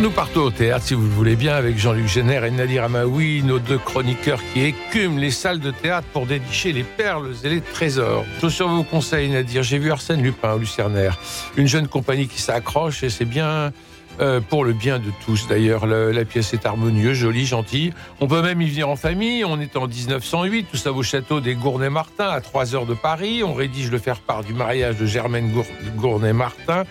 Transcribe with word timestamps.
Nous 0.00 0.10
partons 0.10 0.40
au 0.40 0.50
théâtre, 0.50 0.86
si 0.86 0.94
vous 0.94 1.02
le 1.02 1.10
voulez 1.10 1.36
bien, 1.36 1.52
avec 1.52 1.76
Jean-Luc 1.76 2.08
Génère 2.08 2.46
et 2.46 2.50
Nadir 2.50 2.84
Amaoui, 2.84 3.42
nos 3.42 3.58
deux 3.58 3.76
chroniqueurs 3.76 4.40
qui 4.54 4.62
écument 4.62 5.18
les 5.18 5.30
salles 5.30 5.60
de 5.60 5.70
théâtre 5.70 6.06
pour 6.14 6.24
dénicher 6.24 6.72
les 6.72 6.84
perles 6.84 7.34
et 7.44 7.50
les 7.50 7.60
trésors. 7.60 8.24
Je 8.42 8.48
sur 8.48 8.66
vos 8.66 8.82
conseils, 8.82 9.28
Nadir. 9.28 9.62
J'ai 9.62 9.76
vu 9.76 9.92
Arsène 9.92 10.22
Lupin 10.22 10.54
au 10.54 10.58
Lucernaire. 10.58 11.18
Une 11.58 11.66
jeune 11.66 11.86
compagnie 11.86 12.28
qui 12.28 12.40
s'accroche 12.40 13.02
et 13.02 13.10
c'est 13.10 13.26
bien 13.26 13.72
euh, 14.20 14.40
pour 14.40 14.64
le 14.64 14.72
bien 14.72 14.98
de 14.98 15.10
tous. 15.24 15.46
D'ailleurs, 15.48 15.86
la 15.86 16.24
pièce 16.24 16.52
est 16.54 16.66
harmonieuse, 16.66 17.16
jolie, 17.16 17.46
gentille. 17.46 17.92
On 18.20 18.26
peut 18.26 18.42
même 18.42 18.60
y 18.60 18.68
venir 18.68 18.88
en 18.88 18.96
famille. 18.96 19.44
On 19.44 19.60
est 19.60 19.76
en 19.76 19.86
1908, 19.86 20.66
tout 20.70 20.76
ça 20.76 20.92
au 20.92 21.02
château 21.02 21.40
des 21.40 21.54
Gournay-Martin, 21.54 22.28
à 22.28 22.40
3 22.40 22.74
heures 22.74 22.86
de 22.86 22.94
Paris. 22.94 23.42
On 23.44 23.54
rédige 23.54 23.90
le 23.90 23.98
faire-part 23.98 24.44
du 24.44 24.54
mariage 24.54 24.96
de 24.96 25.06
Germaine 25.06 25.52
Gournay-Martin, 25.96 26.84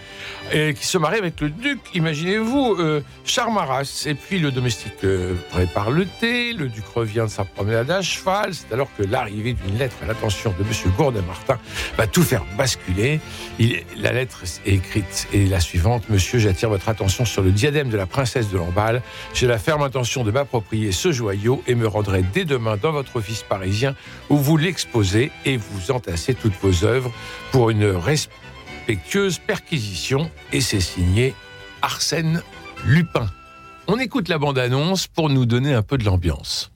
qui 0.52 0.86
se 0.86 0.98
marie 0.98 1.18
avec 1.18 1.40
le 1.42 1.50
duc, 1.50 1.80
imaginez-vous, 1.94 2.76
euh, 2.80 3.02
Charmaras. 3.26 4.06
Et 4.08 4.16
puis 4.16 4.40
le 4.40 4.52
domestique 4.52 5.04
euh, 5.04 5.36
prépare 5.50 5.92
le 5.92 6.06
thé, 6.06 6.54
le 6.54 6.68
duc 6.68 6.86
revient 6.94 7.26
de 7.26 7.32
sa 7.32 7.46
promenade 7.46 7.90
à 7.92 8.02
cheval. 8.02 8.54
C'est 8.54 8.74
alors 8.74 8.90
que 8.98 9.04
l'arrivée 9.04 9.54
d'une 9.54 9.78
lettre 9.78 9.96
à 10.04 10.06
l'attention 10.06 10.54
de 10.58 10.64
M. 10.64 10.94
Gournay-Martin 10.98 11.58
va 11.98 12.08
tout 12.08 12.24
faire 12.24 12.44
basculer. 12.58 13.20
la 13.98 14.12
lettre 14.12 14.44
est 14.66 14.74
écrite 14.74 15.28
et 15.34 15.46
la 15.46 15.60
suivante. 15.60 16.10
Monsieur, 16.10 16.40
j'attire 16.40 16.70
votre 16.70 16.90
attention 16.90 17.19
sur 17.26 17.42
le 17.42 17.52
diadème 17.52 17.90
de 17.90 17.98
la 17.98 18.06
princesse 18.06 18.50
de 18.50 18.58
Lamballe. 18.58 19.02
J'ai 19.34 19.48
la 19.48 19.58
ferme 19.58 19.82
intention 19.82 20.24
de 20.24 20.32
m'approprier 20.32 20.92
ce 20.92 21.12
joyau 21.12 21.64
et 21.68 21.76
me 21.76 21.88
rendrai 21.88 22.24
dès 22.24 22.46
demain 22.46 22.78
dans 22.78 22.92
votre 22.92 23.16
office 23.18 23.44
parisien 23.44 23.96
où 24.30 24.38
vous 24.38 24.58
l'exposez 24.58 25.32
et 25.46 25.58
vous 25.58 25.92
entassez 25.92 26.34
toutes 26.34 26.56
vos 26.62 26.86
œuvres 26.86 27.12
pour 27.52 27.70
une 27.70 27.86
respectueuse 27.86 29.40
perquisition. 29.40 30.30
Et 30.52 30.62
c'est 30.62 30.82
signé 30.82 31.34
Arsène 31.82 32.42
Lupin. 32.86 33.28
On 33.88 33.98
écoute 33.98 34.28
la 34.28 34.38
bande-annonce 34.38 35.08
pour 35.08 35.30
nous 35.30 35.46
donner 35.46 35.74
un 35.74 35.82
peu 35.82 35.98
de 35.98 36.06
l'ambiance. 36.06 36.72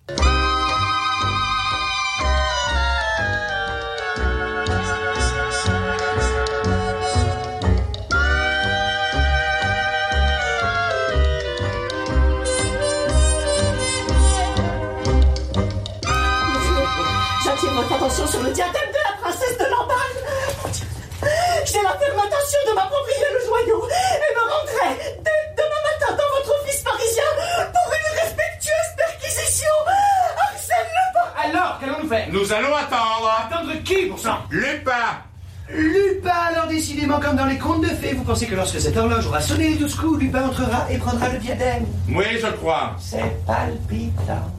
Sur 18.33 18.41
le 18.41 18.49
diadème 18.49 18.89
de 18.89 19.01
la 19.05 19.13
princesse 19.21 19.57
de 19.59 19.65
Lamballe. 19.69 20.17
J'ai 21.65 21.83
la 21.83 21.93
ferme 22.01 22.17
intention 22.17 22.61
de 22.67 22.73
m'approprier 22.73 23.29
le 23.31 23.45
joyau 23.45 23.85
et 23.85 24.29
me 24.33 24.41
rendrai 24.49 24.89
dès 25.21 25.41
demain 25.55 25.81
matin 25.85 26.17
dans 26.17 26.29
votre 26.37 26.51
office 26.59 26.81
parisien 26.81 27.29
pour 27.71 27.93
une 27.93 28.19
respectueuse 28.19 28.91
perquisition. 28.97 29.75
Arsène 30.49 30.89
Lupin 30.97 31.27
Alors, 31.45 31.77
qu'allons-nous 31.79 32.09
faire? 32.09 32.27
Nous 32.31 32.51
allons 32.51 32.75
attendre. 32.75 33.29
Attendre 33.45 33.83
qui 33.83 34.07
pour 34.07 34.17
ça? 34.17 34.41
Lupin 34.49 35.22
Lupin, 35.69 36.41
alors 36.49 36.67
décidément 36.67 37.19
comme 37.19 37.35
dans 37.35 37.45
les 37.45 37.59
contes 37.59 37.81
de 37.81 37.88
fées, 37.88 38.13
vous 38.13 38.23
pensez 38.23 38.47
que 38.47 38.55
lorsque 38.55 38.81
cette 38.81 38.97
horloge 38.97 39.27
aura 39.27 39.41
sonné 39.41 39.69
les 39.69 39.75
douze 39.75 39.95
coups, 39.95 40.19
Lupin 40.19 40.47
entrera 40.47 40.88
et 40.89 40.97
prendra 40.97 41.29
le 41.29 41.38
diadème? 41.38 41.85
Oui, 42.09 42.25
je 42.41 42.47
crois. 42.47 42.95
C'est 42.99 43.45
palpitant. 43.45 44.53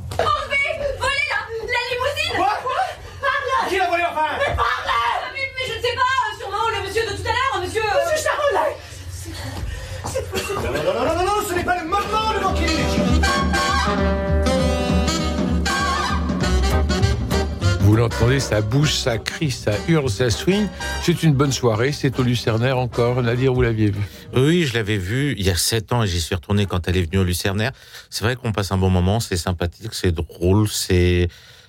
Vous 17.94 18.00
l'entendez, 18.00 18.40
ça 18.40 18.60
bouge, 18.60 18.92
ça 18.92 19.18
crie, 19.18 19.52
ça 19.52 19.70
hurle, 19.86 20.10
ça 20.10 20.28
swing. 20.28 20.66
C'est 21.04 21.22
une 21.22 21.32
bonne 21.32 21.52
soirée, 21.52 21.92
c'est 21.92 22.18
au 22.18 22.24
Lucernaire 22.24 22.76
encore. 22.76 23.22
Nadir, 23.22 23.54
vous 23.54 23.62
l'aviez 23.62 23.92
vu 23.92 24.00
Oui, 24.34 24.64
je 24.64 24.74
l'avais 24.74 24.98
vu 24.98 25.36
il 25.38 25.46
y 25.46 25.50
a 25.50 25.54
sept 25.54 25.92
ans 25.92 26.02
et 26.02 26.08
j'y 26.08 26.20
suis 26.20 26.34
retourné 26.34 26.66
quand 26.66 26.88
elle 26.88 26.96
est 26.96 27.02
venue 27.02 27.18
au 27.18 27.24
Lucernaire. 27.24 27.70
C'est 28.10 28.24
vrai 28.24 28.34
qu'on 28.34 28.50
passe 28.50 28.72
un 28.72 28.78
bon 28.78 28.90
moment, 28.90 29.20
c'est 29.20 29.36
sympathique, 29.36 29.94
c'est 29.94 30.10
drôle, 30.10 30.68
c'est 30.68 31.28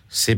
c'est 0.09 0.33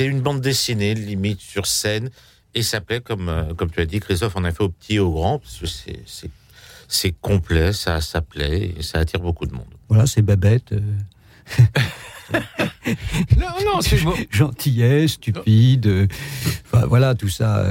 une 0.00 0.20
bande 0.20 0.42
dessinée, 0.42 0.92
limite 0.92 1.40
sur 1.40 1.64
scène, 1.64 2.10
et 2.54 2.62
ça 2.62 2.82
plaît, 2.82 3.00
comme, 3.00 3.30
euh, 3.30 3.54
comme 3.54 3.70
tu 3.70 3.80
as 3.80 3.86
dit, 3.86 3.98
Christophe, 3.98 4.34
on 4.36 4.44
a 4.44 4.52
fait 4.52 4.62
au 4.62 4.68
petit 4.68 4.96
et 4.96 4.98
au 4.98 5.10
grand, 5.10 5.38
parce 5.38 5.56
que 5.56 5.66
c'est 6.86 7.12
complet, 7.22 7.72
ça, 7.72 8.02
ça 8.02 8.20
plaît, 8.20 8.74
et 8.76 8.82
ça 8.82 8.98
attire 8.98 9.20
beaucoup 9.20 9.46
de 9.46 9.54
monde. 9.54 9.72
Voilà, 9.88 10.04
c'est 10.04 10.20
Babette. 10.20 10.72
Euh. 10.72 10.80
Non, 13.36 13.48
non, 13.64 13.80
c'est 13.80 13.98
gentillesse, 14.30 15.12
stupide. 15.12 15.86
Euh, 15.86 16.06
enfin, 16.72 16.86
voilà, 16.86 17.14
tout 17.14 17.28
ça. 17.28 17.64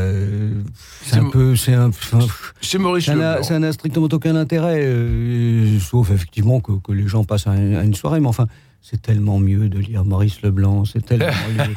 c'est 1.03 1.17
un 1.17 1.29
peu, 1.29 1.56
c'est 1.56 1.73
un. 1.73 1.91
C'est 2.62 2.78
Maurice 2.78 3.06
Ça 3.06 3.59
n'a 3.59 3.72
strictement 3.72 4.07
aucun 4.12 4.35
intérêt, 4.35 4.85
sauf 5.79 6.12
effectivement 6.12 6.59
que, 6.59 6.73
que, 6.73 6.91
les 6.91 7.07
gens 7.07 7.23
passent 7.23 7.47
à 7.47 7.56
une 7.56 7.95
soirée. 7.95 8.19
Mais 8.19 8.28
enfin, 8.28 8.47
c'est 8.81 9.01
tellement 9.01 9.39
mieux 9.39 9.69
de 9.69 9.78
lire 9.79 10.06
Maurice 10.06 10.41
Leblanc, 10.41 10.85
c'est 10.85 11.06
tellement 11.06 11.28
mieux. 11.57 11.73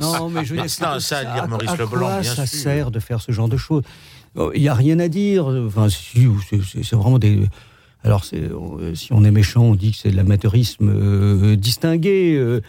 non, 0.00 0.28
mais 0.30 0.44
je 0.44 0.54
veux 0.54 0.60
dire, 0.60 0.70
ça, 0.70 0.98
ça, 1.00 1.22
lire 1.22 1.48
Maurice 1.48 1.76
Leblanc, 1.78 1.98
quoi 1.98 2.22
ça 2.22 2.46
sert 2.46 2.90
de 2.90 2.98
faire 2.98 3.20
ce 3.20 3.32
genre 3.32 3.48
de 3.48 3.56
choses? 3.56 3.82
Oh, 4.36 4.50
Il 4.54 4.62
n'y 4.62 4.68
a 4.68 4.74
rien 4.74 4.98
à 5.00 5.08
dire. 5.08 5.46
Enfin, 5.46 5.88
c'est 5.88 6.96
vraiment 6.96 7.18
des. 7.18 7.44
Alors, 8.04 8.24
euh, 8.32 8.94
si 8.94 9.12
on 9.12 9.24
est 9.24 9.30
méchant, 9.30 9.62
on 9.62 9.74
dit 9.74 9.92
que 9.92 9.98
c'est 9.98 10.10
de 10.10 10.16
l'amateurisme 10.16 10.88
euh, 10.88 11.56
distingué. 11.56 12.34
Euh, 12.36 12.60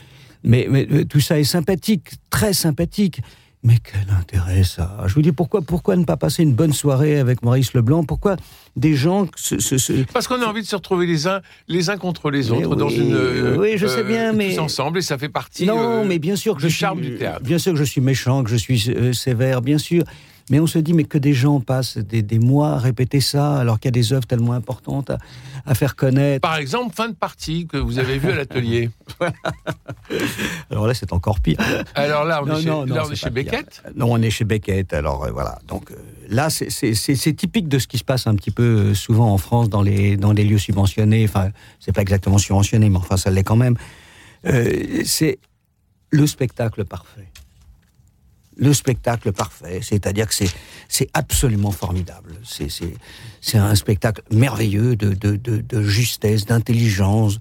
mais, 0.44 0.68
mais, 0.70 1.06
tout 1.06 1.20
ça 1.20 1.40
est 1.40 1.44
sympathique, 1.44 2.12
très 2.30 2.54
sympathique. 2.54 3.22
Mais 3.64 3.78
quel 3.78 4.14
intérêt 4.16 4.64
ça? 4.64 4.98
Je 5.06 5.14
vous 5.14 5.22
dis 5.22 5.32
pourquoi 5.32 5.62
pourquoi 5.62 5.96
ne 5.96 6.04
pas 6.04 6.18
passer 6.18 6.42
une 6.42 6.56
bonne 6.56 6.74
soirée 6.74 7.20
avec 7.20 7.44
Maurice 7.44 7.76
Leblanc? 7.76 8.04
Pourquoi 8.04 8.36
des 8.76 8.96
gens 8.96 9.28
se, 9.36 10.04
parce 10.14 10.28
qu'on 10.28 10.42
a 10.42 10.46
envie 10.46 10.62
de 10.62 10.68
se 10.68 10.76
retrouver 10.76 11.06
les 11.06 11.28
uns 11.28 11.42
les 11.68 11.90
uns 11.90 11.98
contre 11.98 12.32
les 12.32 12.52
autres 12.52 12.76
dans 12.76 12.90
une 12.90 13.14
euh, 13.14 13.58
oui 13.60 13.74
je 13.76 13.86
sais 13.86 14.04
bien 14.04 14.32
mais 14.32 14.56
tous 14.56 14.62
ensemble 14.62 15.00
et 15.00 15.02
ça 15.02 15.18
fait 15.18 15.30
partie 15.30 15.66
non 15.66 16.06
mais 16.06 16.20
bien 16.20 16.38
sûr 16.38 16.56
que 16.56 16.62
du 16.62 16.70
je 16.70 16.74
charme 16.74 17.00
suis, 17.00 17.12
du 17.12 17.18
théâtre 17.18 17.44
bien 17.44 17.58
sûr 17.58 17.74
que 17.74 17.80
je 17.80 17.84
suis 17.84 18.00
méchant 18.00 18.44
que 18.46 18.50
je 18.50 18.56
suis 18.56 19.14
sévère 19.14 19.62
bien 19.62 19.78
sûr 19.78 20.04
mais 20.52 20.60
on 20.60 20.68
se 20.68 20.78
dit, 20.80 20.94
mais 20.94 21.06
que 21.06 21.18
des 21.18 21.34
gens 21.34 21.62
passent 21.62 21.98
des, 21.98 22.40
mois 22.40 22.74
à 22.74 22.78
répéter 22.78 23.22
ça, 23.22 23.58
alors 23.58 23.80
qu'il 23.80 23.88
y 23.88 23.94
a 23.94 24.00
des 24.00 24.12
œuvres 24.12 24.28
tellement 24.28 24.52
importantes 24.52 25.10
à, 25.66 25.76
faire 25.76 25.96
connaître. 25.96 26.42
Par 26.42 26.58
exemple, 26.58 26.94
fin 26.94 27.08
de 27.08 27.16
partie 27.16 27.68
que 27.68 27.78
vous 27.78 28.00
avez 28.00 28.18
vu 28.18 28.32
à 28.32 28.36
l'atelier. 28.36 28.90
alors 30.70 30.88
là, 30.88 30.94
c'est 30.94 31.14
encore 31.14 31.40
pire. 31.40 31.58
Alors 31.96 32.26
là, 32.26 32.44
on 32.44 33.12
est 33.12 33.16
chez, 33.16 33.30
Beckett? 33.30 33.82
Non, 33.96 34.08
on 34.12 34.22
est 34.22 34.30
chez 34.30 34.44
Beckett. 34.44 34.94
Alors 34.94 35.24
euh, 35.24 35.32
voilà. 35.32 35.58
Donc 35.70 35.90
euh, 35.90 35.96
là, 36.28 36.50
c'est 36.50 37.34
typique 37.34 37.70
de 37.70 37.80
ce 37.80 37.88
qui 37.88 37.98
se 37.98 38.04
passe 38.04 38.28
un 38.28 38.36
petit 38.36 38.52
peu 38.52 38.64
euh, 38.64 38.94
souvent 38.94 39.32
en 39.32 39.38
France 39.38 39.70
dans 39.70 39.82
les, 39.82 40.18
dans 40.18 40.34
les 40.34 40.44
lieux 40.44 40.58
subventionnés. 40.58 41.24
Enfin, 41.24 41.52
c'est 41.80 41.94
pas 41.94 42.02
exactement 42.02 42.38
subventionné, 42.38 42.90
mais 42.90 42.98
enfin, 42.98 43.16
ça 43.16 43.32
l'est 43.32 43.46
quand 43.46 43.56
même. 43.56 43.78
c'est 44.44 45.40
le 46.10 46.28
spectacle 46.28 46.84
parfait 46.84 47.30
le 48.58 48.74
spectacle 48.74 49.32
parfait, 49.32 49.80
c'est-à-dire 49.82 50.28
que 50.28 50.36
c'est 50.88 51.10
absolument 51.14 51.72
formidable. 51.72 52.36
C'est 52.44 53.58
un 53.58 53.76
spectacle 53.76 54.22
merveilleux 54.32 54.96
de, 54.96 55.14
de, 55.14 55.36
de, 55.38 55.84
justesse, 55.84 56.46
d'intelligence, 56.46 57.40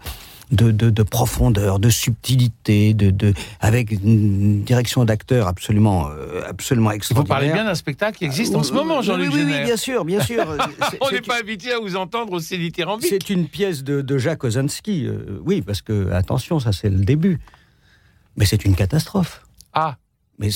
de, 0.53 0.71
de, 0.71 1.03
profondeur, 1.03 1.79
de 1.79 1.91
subtilité, 1.91 2.95
de, 2.95 3.35
avec 3.61 3.93
une 3.93 4.63
direction 4.63 5.05
d'acteur 5.05 5.47
absolument, 5.47 6.09
euh, 6.11 6.43
absolument 6.49 6.91
extraordinaire. 6.91 7.37
Vous 7.37 7.41
parlez 7.41 7.53
bien 7.53 7.65
d'un 7.65 7.75
spectacle 7.75 8.19
qui 8.19 8.25
existe 8.25 8.55
en 8.55 8.63
ce 8.63 8.73
moment, 8.73 9.03
Jean-Luc 9.03 9.31
oui, 9.33 9.43
oui, 9.45 9.53
oui, 9.53 9.65
bien 9.65 9.77
sûr, 9.77 10.05
bien 10.05 10.21
sûr. 10.21 10.45
On 11.01 11.11
n'est 11.11 11.21
pas 11.21 11.39
habitué 11.39 11.73
à 11.73 11.79
vous 11.79 11.97
entendre 11.97 12.33
aussi 12.33 12.59
dithyrambique. 12.59 13.09
C'est 13.11 13.31
une 13.31 13.47
pièce 13.47 13.85
de, 13.85 14.19
Jacques 14.19 14.45
Ozanski, 14.45 15.07
euh, 15.07 15.41
oui, 15.45 15.63
parce 15.63 15.83
que, 15.83 16.11
attention, 16.13 16.61
ça 16.61 16.73
c'est 16.73 16.91
le 16.91 17.05
début. 17.05 17.41
Mais 18.37 18.45
c'est 18.45 18.65
une 18.65 18.75
catastrophe. 18.75 19.43
Ah 19.73 19.97
mais 20.41 20.51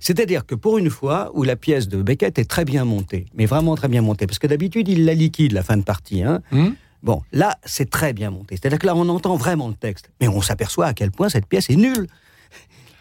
c'est-à-dire 0.00 0.46
que 0.46 0.54
pour 0.54 0.78
une 0.78 0.88
fois 0.88 1.30
où 1.34 1.42
la 1.42 1.56
pièce 1.56 1.88
de 1.88 2.00
Beckett 2.02 2.38
est 2.38 2.44
très 2.48 2.64
bien 2.64 2.84
montée, 2.84 3.26
mais 3.34 3.44
vraiment 3.46 3.74
très 3.74 3.88
bien 3.88 4.02
montée, 4.02 4.26
parce 4.26 4.38
que 4.38 4.46
d'habitude 4.46 4.88
il 4.88 5.04
la 5.04 5.14
liquide 5.14 5.52
la 5.52 5.62
fin 5.62 5.76
de 5.76 5.82
partie. 5.82 6.22
Hein. 6.22 6.40
Hmm. 6.52 6.70
Bon, 7.02 7.22
là 7.32 7.58
c'est 7.64 7.90
très 7.90 8.12
bien 8.12 8.30
monté. 8.30 8.56
C'est-à-dire 8.56 8.78
que 8.78 8.86
là 8.86 8.94
on 8.96 9.08
entend 9.08 9.36
vraiment 9.36 9.68
le 9.68 9.74
texte, 9.74 10.10
mais 10.20 10.28
on 10.28 10.40
s'aperçoit 10.40 10.86
à 10.86 10.94
quel 10.94 11.10
point 11.10 11.28
cette 11.28 11.46
pièce 11.46 11.68
est 11.70 11.76
nulle. 11.76 12.06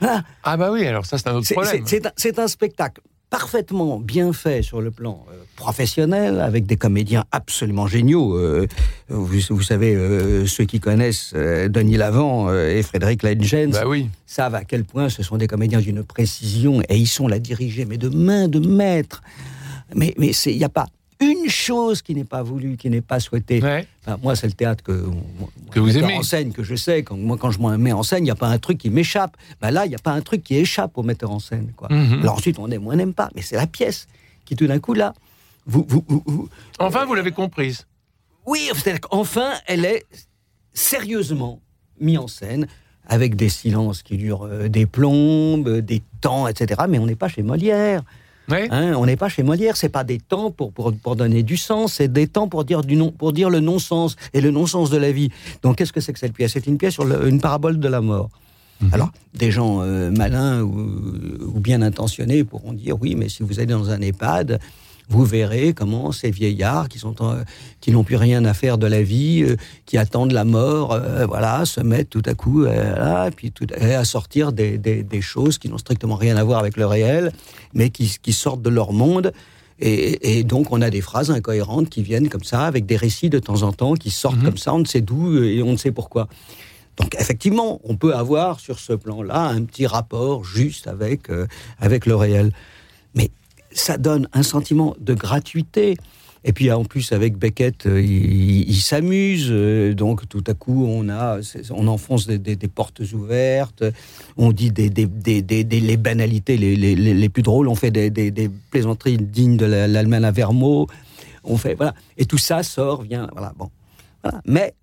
Voilà. 0.01 0.23
Ah 0.43 0.57
bah 0.57 0.71
oui, 0.71 0.83
alors 0.87 1.05
ça 1.05 1.19
c'est 1.19 1.27
un 1.29 1.35
autre 1.35 1.53
problème. 1.53 1.83
c'est- 1.85 1.97
C'est 2.01 2.07
un, 2.07 2.11
c'est 2.17 2.39
un 2.39 2.47
spectacle 2.47 3.01
parfaitement 3.31 3.97
bien 3.97 4.33
fait 4.33 4.61
sur 4.61 4.81
le 4.81 4.91
plan 4.91 5.25
euh, 5.31 5.35
professionnel, 5.55 6.39
avec 6.41 6.65
des 6.67 6.75
comédiens 6.75 7.23
absolument 7.31 7.87
géniaux. 7.87 8.37
Euh, 8.37 8.67
vous, 9.09 9.39
vous 9.49 9.61
savez, 9.63 9.95
euh, 9.95 10.45
ceux 10.45 10.65
qui 10.65 10.79
connaissent 10.79 11.33
Denis 11.33 11.97
Lavant 11.97 12.53
et 12.53 12.83
Frédéric 12.83 13.23
Lengens 13.23 13.71
Bah 13.71 13.87
oui. 13.87 14.09
savent 14.27 14.53
à 14.55 14.63
quel 14.65 14.83
point 14.83 15.09
ce 15.09 15.23
sont 15.23 15.37
des 15.37 15.47
comédiens 15.47 15.79
d'une 15.79 16.03
précision 16.03 16.81
et 16.89 16.97
ils 16.97 17.07
sont 17.07 17.27
là 17.27 17.39
dirigés, 17.39 17.85
mais 17.85 17.97
de 17.97 18.09
main 18.09 18.47
de 18.47 18.59
maître. 18.59 19.23
Mais 19.95 20.13
mais 20.17 20.33
c'est- 20.33 20.51
il 20.51 20.57
n'y 20.57 20.63
a 20.63 20.69
pas 20.69 20.87
une 21.21 21.47
chose 21.49 22.01
qui 22.01 22.13
n'est 22.15 22.23
pas 22.25 22.41
voulue, 22.43 22.75
qui 22.77 22.89
n'est 22.89 22.99
pas 23.01 23.19
souhaitée. 23.19 23.61
Ouais. 23.61 23.87
Enfin, 24.05 24.17
moi, 24.21 24.35
c'est 24.35 24.47
le 24.47 24.53
théâtre 24.53 24.83
que, 24.83 25.05
Que 25.71 25.79
vous 25.79 25.97
aimez. 25.97 26.15
en 26.15 26.23
scène, 26.23 26.51
que 26.51 26.63
je 26.63 26.75
sais. 26.75 27.03
Quand, 27.03 27.15
moi, 27.15 27.37
quand 27.39 27.51
je 27.51 27.59
me 27.59 27.77
mets 27.77 27.91
en 27.93 28.03
scène, 28.03 28.19
il 28.19 28.23
n'y 28.23 28.31
a 28.31 28.35
pas 28.35 28.47
un 28.47 28.57
truc 28.57 28.77
qui 28.79 28.89
m'échappe. 28.89 29.37
Ben 29.61 29.69
là, 29.71 29.85
il 29.85 29.89
n'y 29.89 29.95
a 29.95 29.99
pas 29.99 30.11
un 30.11 30.21
truc 30.21 30.43
qui 30.43 30.55
échappe 30.57 30.97
au 30.97 31.03
metteur 31.03 31.31
en 31.31 31.39
scène. 31.39 31.71
Quoi. 31.77 31.87
Mhm. 31.91 32.21
Alors 32.21 32.35
ensuite, 32.35 32.57
on 32.59 32.69
aime 32.71 32.85
ou 32.87 32.91
on 32.91 32.95
n'aime 32.95 33.13
pas. 33.13 33.29
Mais 33.35 33.41
c'est 33.43 33.55
la 33.55 33.67
pièce 33.67 34.07
qui, 34.45 34.55
tout 34.55 34.65
d'un 34.67 34.79
coup, 34.79 34.93
là, 34.95 35.13
vous, 35.67 35.85
vous, 35.87 36.03
vous- 36.07 36.23
vous- 36.25 36.49
Enfin, 36.79 37.05
vous 37.05 37.13
l'avez 37.13 37.31
comprise. 37.31 37.85
oui, 38.47 38.69
c'est-à-dire 38.73 39.01
qu'enfin, 39.01 39.51
elle 39.67 39.85
est 39.85 40.03
sérieusement 40.73 41.59
mise 41.99 42.17
en 42.17 42.27
scène 42.27 42.67
avec 43.07 43.35
des 43.35 43.49
silences 43.49 44.03
qui 44.03 44.17
durent 44.17 44.43
euh, 44.45 44.69
des 44.69 44.85
plombes, 44.85 45.69
des 45.79 46.01
temps, 46.21 46.47
etc. 46.47 46.81
Mais 46.89 46.97
on 46.99 47.05
n'est 47.05 47.15
pas 47.15 47.27
chez 47.27 47.43
Molière. 47.43 48.03
Hein, 48.71 48.93
on 48.97 49.05
n'est 49.05 49.15
pas 49.17 49.29
chez 49.29 49.43
Molière, 49.43 49.77
c'est 49.77 49.89
pas 49.89 50.03
des 50.03 50.19
temps 50.19 50.51
pour, 50.51 50.71
pour, 50.73 50.93
pour 50.93 51.15
donner 51.15 51.43
du 51.43 51.57
sens, 51.57 51.93
c'est 51.93 52.11
des 52.11 52.27
temps 52.27 52.47
pour 52.47 52.65
dire, 52.65 52.81
du 52.81 52.95
non, 52.95 53.11
pour 53.11 53.31
dire 53.33 53.49
le 53.49 53.59
non-sens 53.59 54.15
et 54.33 54.41
le 54.41 54.51
non-sens 54.51 54.89
de 54.89 54.97
la 54.97 55.11
vie. 55.11 55.29
Donc 55.63 55.77
qu'est-ce 55.77 55.93
que 55.93 56.01
c'est 56.01 56.11
que 56.13 56.19
cette 56.19 56.33
pièce? 56.33 56.51
C'est 56.53 56.67
une 56.67 56.77
pièce 56.77 56.93
sur 56.93 57.05
le- 57.05 57.27
une 57.29 57.39
parabole 57.39 57.79
de 57.79 57.87
la 57.87 58.01
mort. 58.01 58.29
Alors, 58.93 59.11
des 59.35 59.51
gens 59.51 59.81
euh, 59.83 60.09
malins 60.09 60.61
ou, 60.63 60.73
ou 61.55 61.59
bien 61.59 61.83
intentionnés 61.83 62.43
pourront 62.43 62.73
dire 62.73 62.95
oui, 62.99 63.13
mais 63.15 63.29
si 63.29 63.43
vous 63.43 63.59
allez 63.59 63.67
dans 63.67 63.91
un 63.91 64.01
EHPAD, 64.01 64.59
vous 65.09 65.25
verrez 65.25 65.73
comment 65.73 66.11
ces 66.11 66.31
vieillards 66.31 66.87
qui 66.89 66.99
sont 66.99 67.21
en- 67.21 67.37
qui 67.81 67.91
n'ont 67.91 68.03
plus 68.03 68.15
rien 68.15 68.45
à 68.45 68.53
faire 68.53 68.77
de 68.77 68.87
la 68.87 69.01
vie, 69.03 69.43
euh, 69.43 69.55
qui 69.85 69.97
attendent 69.97 70.31
la 70.31 70.45
mort, 70.45 70.93
euh, 70.93 71.25
voilà, 71.25 71.65
se 71.65 71.81
mettent 71.81 72.09
tout 72.09 72.21
à 72.25 72.33
coup 72.33 72.63
euh, 72.63 72.95
là, 72.95 73.27
et 73.27 73.31
puis 73.31 73.51
tout, 73.51 73.67
à- 73.79 74.05
sortir 74.05 74.51
des, 74.51 74.77
des- 74.77 75.03
des 75.03 75.21
choses 75.21 75.57
qui 75.57 75.67
n'ont 75.69 75.77
strictement 75.77 76.15
rien 76.15 76.37
à 76.37 76.43
voir 76.43 76.59
avec 76.59 76.77
le 76.77 76.85
réel, 76.85 77.31
mais 77.73 77.89
qui, 77.89 78.15
qui 78.21 78.33
sortent 78.33 78.61
de 78.61 78.69
leur 78.69 78.93
monde. 78.93 79.31
Et, 79.83 80.37
et 80.39 80.43
donc, 80.43 80.71
on 80.71 80.81
a 80.81 80.91
des 80.91 81.01
phrases 81.01 81.31
incohérentes 81.31 81.89
qui 81.89 82.03
viennent 82.03 82.29
comme 82.29 82.43
ça, 82.43 82.65
avec 82.65 82.85
des 82.85 82.97
récits 82.97 83.31
de 83.31 83.39
temps 83.39 83.63
en 83.63 83.73
temps 83.73 83.95
qui 83.95 84.11
sortent 84.11 84.43
comme 84.43 84.57
ça, 84.57 84.73
on 84.75 84.79
ne 84.79 84.85
sait 84.85 85.01
d'où 85.01 85.33
euh, 85.35 85.45
et 85.49 85.63
on 85.63 85.71
ne 85.71 85.77
sait 85.77 85.91
pourquoi. 85.91 86.27
Donc 86.97 87.15
effectivement, 87.17 87.79
on 87.83 87.95
peut 87.95 88.13
avoir 88.13 88.59
sur 88.59 88.77
ce 88.77 88.93
plan-là 88.93 89.41
un 89.47 89.63
petit 89.63 89.87
rapport 89.87 90.43
juste 90.43 90.87
avec, 90.87 91.29
euh, 91.31 91.47
avec 91.79 92.05
le 92.05 92.15
réel. 92.15 92.51
Ça 93.73 93.97
donne 93.97 94.27
un 94.33 94.43
sentiment 94.43 94.95
de 94.99 95.13
gratuité. 95.13 95.97
Et 96.43 96.53
puis 96.53 96.71
en 96.71 96.83
plus 96.85 97.11
avec 97.11 97.37
Beckett, 97.37 97.85
euh, 97.85 98.01
il, 98.01 98.67
il 98.67 98.81
s'amuse, 98.81 99.49
euh, 99.51 99.93
donc 99.93 100.27
tout 100.27 100.43
à 100.47 100.55
coup 100.55 100.85
on 100.87 101.07
a, 101.07 101.39
on 101.69 101.87
enfonce 101.87 102.25
des, 102.25 102.55
portes 102.67 103.01
ouvertes, 103.13 103.83
on 104.37 104.51
dit 104.51 104.71
des, 104.71 104.89
les 104.89 105.97
banalités 105.97 106.57
les, 106.57 106.75
les- 106.75 106.95
les- 106.95 107.29
plus 107.29 107.43
drôles, 107.43 107.67
on 107.67 107.75
fait 107.75 107.91
des, 107.91 108.49
plaisanteries 108.71 109.17
dignes 109.17 109.55
de 109.55 109.67
la- 109.67 109.87
l'Allemagne 109.87 110.23
à 110.25 110.31
Vermeau, 110.31 110.87
on 111.43 111.57
fait 111.57 111.75
voilà, 111.75 111.93
et 112.17 112.25
tout 112.25 112.39
ça 112.39 112.63
sort, 112.63 113.03
vient, 113.03 113.27
voilà 113.33 113.53
bon, 113.55 113.69
mais 114.45 114.73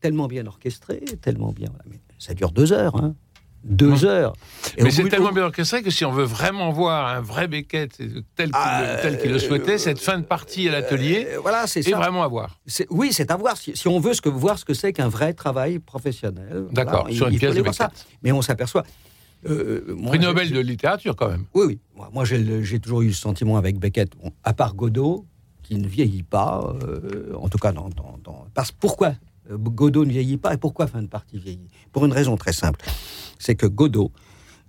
tellement 0.00 0.26
bien 0.26 0.44
orchestré, 0.46 1.04
tellement 1.22 1.52
bien. 1.52 1.70
Mais 1.88 2.00
ça 2.18 2.34
dure 2.34 2.50
deux 2.50 2.72
heures, 2.72 2.96
hein, 2.96 3.14
deux 3.66 4.04
heures. 4.04 4.32
Et 4.76 4.82
Mais 4.84 4.90
c'est 4.90 5.02
bout- 5.02 5.08
tellement 5.08 5.32
bien 5.32 5.44
orchestré 5.44 5.82
que 5.82 5.90
si 5.90 6.04
on 6.04 6.12
veut 6.12 6.24
vraiment 6.24 6.70
voir 6.70 7.06
un 7.08 7.20
vrai 7.20 7.48
Beckett 7.48 7.96
tel 8.36 8.46
qu'il 8.46 8.50
Ah, 8.54 8.96
tel 9.02 9.20
qu'il 9.20 9.32
le 9.32 9.38
souhaitait, 9.38 9.78
cette 9.78 9.98
fin 9.98 10.18
de 10.18 10.24
partie 10.24 10.68
à 10.68 10.72
l'atelier 10.72 11.26
Euh, 11.32 11.38
voilà, 11.40 11.66
c'est 11.66 11.82
vraiment 11.90 12.22
à 12.22 12.28
voir. 12.28 12.58
Oui, 12.90 13.12
c'est 13.12 13.30
à 13.30 13.36
voir. 13.36 13.56
Si, 13.56 13.76
si 13.76 13.88
on 13.88 13.98
veut 14.00 14.14
ce 14.14 14.20
que, 14.22 14.28
voir 14.28 14.58
ce 14.58 14.64
que 14.64 14.74
c'est 14.74 14.92
qu'un 14.92 15.08
vrai 15.08 15.32
travail 15.34 15.78
professionnel. 15.78 16.66
D'accord, 16.72 17.02
voilà, 17.02 17.14
sur 17.16 17.26
il- 17.26 17.30
une 17.30 17.34
il 17.34 17.38
pièce 17.40 17.54
de 17.54 17.62
voir 17.62 17.74
ça. 17.74 17.88
Beckett. 17.88 18.06
Mais 18.22 18.32
on 18.32 18.42
s'aperçoit. 18.42 18.84
euh, 19.48 19.84
moi, 19.96 20.10
Prix 20.10 20.18
Nobel 20.20 20.50
de 20.50 20.60
littérature 20.60 21.14
quand 21.16 21.28
même. 21.28 21.44
Oui, 21.54 21.64
oui. 21.66 21.78
Moi, 21.94 22.10
moi, 22.12 22.24
j'ai 22.24 22.78
toujours 22.80 23.02
eu 23.02 23.08
le 23.08 23.12
sentiment 23.12 23.56
avec 23.56 23.78
Beckett, 23.78 24.10
bon, 24.22 24.32
à 24.44 24.52
part 24.54 24.74
Godot, 24.74 25.24
qui 25.62 25.76
ne 25.76 25.86
vieillit 25.86 26.22
pas, 26.22 26.74
euh, 26.82 27.32
en 27.36 27.48
tout 27.48 27.58
cas, 27.58 27.72
dans, 27.72 27.88
dans- 27.90 28.18
dans- 28.24 28.46
parce 28.54 28.70
pourquoi 28.72 29.08
euh, 29.08 29.12
Godot 29.50 30.04
ne 30.04 30.10
vieillit 30.10 30.36
pas 30.38 30.54
et 30.54 30.56
pourquoi 30.56 30.86
fin 30.86 31.02
de 31.02 31.06
partie 31.06 31.38
vieillit? 31.38 31.68
Pour 31.92 32.04
une 32.04 32.12
raison 32.12 32.36
très 32.36 32.52
simple. 32.52 32.84
C'est 33.38 33.54
que 33.54 33.66
Godot, 33.66 34.10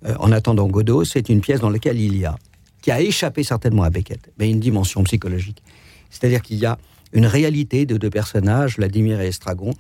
euh, 0.06 0.16
en 0.20 0.32
attendant 0.32 0.68
Godot, 0.68 1.04
c'est 1.06 1.30
une 1.30 1.42
pièce 1.42 1.60
dans 1.60 1.70
laquelle 1.70 2.00
il 2.00 2.16
y 2.18 2.26
a, 2.26 2.36
qui 2.82 2.92
a 2.92 3.02
échappé 3.02 3.44
certainement 3.44 3.84
à 3.84 3.90
Beckett, 3.90 4.32
mais 4.38 4.50
une 4.50 4.60
dimension 4.60 5.04
psychologique. 5.04 5.64
C'est-à-dire 6.10 6.42
qu'il 6.42 6.58
y 6.58 6.66
a 6.66 6.78
une 7.14 7.26
réalité 7.26 7.86
de 7.86 7.98
deux 7.98 8.10
personnages, 8.10 8.76
Vladimir 8.78 9.20
et 9.22 9.28
Estragon, 9.28 9.74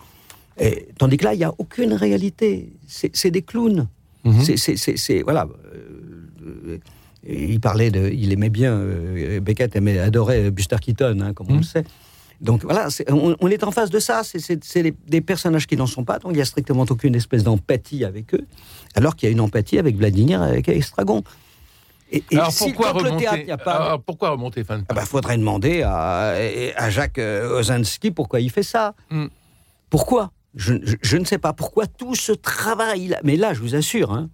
et, 0.59 0.87
tandis 0.97 1.17
que 1.17 1.25
là, 1.25 1.33
il 1.33 1.37
n'y 1.37 1.43
a 1.43 1.53
aucune 1.59 1.93
réalité. 1.93 2.73
C'est 2.87 3.29
des 3.31 3.43
clowns. 3.43 3.87
Mhm. 4.23 4.41
C'est- 4.41 5.21
voilà. 5.23 5.47
euh, 5.75 6.77
il 7.27 7.59
parlait 7.59 7.91
de, 7.91 8.09
il 8.09 8.31
aimait 8.31 8.49
bien 8.49 8.71
euh, 8.73 9.39
Beckett 9.41 9.75
aimait, 9.75 9.99
adorait 9.99 10.49
Buster 10.49 10.77
Keaton, 10.81 11.19
hein, 11.21 11.33
comme 11.33 11.47
on 11.49 11.53
Mhm. 11.53 11.57
le 11.59 11.63
sait. 11.63 11.83
Donc 12.39 12.63
voilà, 12.63 12.87
on, 13.09 13.35
on 13.39 13.47
est 13.47 13.63
en 13.63 13.71
face 13.71 13.89
de 13.89 13.99
ça. 13.99 14.21
C'est- 14.23 14.93
des, 15.07 15.21
personnages 15.21 15.65
qui 15.67 15.75
n'en 15.75 15.87
sont 15.87 16.03
pas, 16.03 16.19
donc 16.19 16.33
il 16.33 16.37
y 16.37 16.41
a 16.41 16.45
strictement 16.45 16.85
aucune 16.89 17.15
espèce 17.15 17.43
d'empathie 17.43 18.05
avec 18.05 18.33
eux, 18.35 18.45
alors 18.95 19.15
qu'il 19.15 19.27
y 19.27 19.29
a 19.29 19.33
une 19.33 19.41
empathie 19.41 19.79
avec 19.79 19.95
Vladimir, 19.97 20.43
et 20.43 20.49
avec 20.49 20.69
Estragon. 20.69 21.23
Et, 22.11 22.23
et 22.31 22.37
Alors 22.37 22.51
si, 22.51 22.65
pourquoi 22.71 22.93
quand 22.93 22.99
le 23.01 23.17
théâtre, 23.17 23.31
remonter 23.31 23.41
il 23.41 23.45
n'y 23.47 23.51
a 23.51 23.57
pas, 23.57 23.73
alors, 23.73 24.01
pourquoi 24.01 24.29
remonter 24.29 24.63
fin 24.63 24.77
de 24.77 24.83
ah 24.87 24.93
bah, 24.93 25.03
faudrait 25.05 25.37
demander 25.37 25.81
à, 25.81 26.35
à 26.77 26.89
Jacques 26.89 27.17
euh, 27.19 27.59
Ozinski 27.59 28.11
pourquoi 28.11 28.39
il 28.39 28.49
fait 28.51 28.63
ça. 28.63 28.93
Mm. 29.09 29.25
Pourquoi? 29.89 30.31
Je, 30.55 30.75
je- 30.83 30.95
je 31.01 31.17
ne 31.17 31.25
sais 31.25 31.37
pas. 31.37 31.53
Pourquoi 31.53 31.85
tout 31.87 32.15
ce 32.15 32.31
travail 32.31 33.07
là 33.09 33.19
Mais 33.23 33.35
là, 33.35 33.53
je 33.53 33.59
vous 33.61 33.75
assure, 33.75 34.11
hein, 34.13 34.29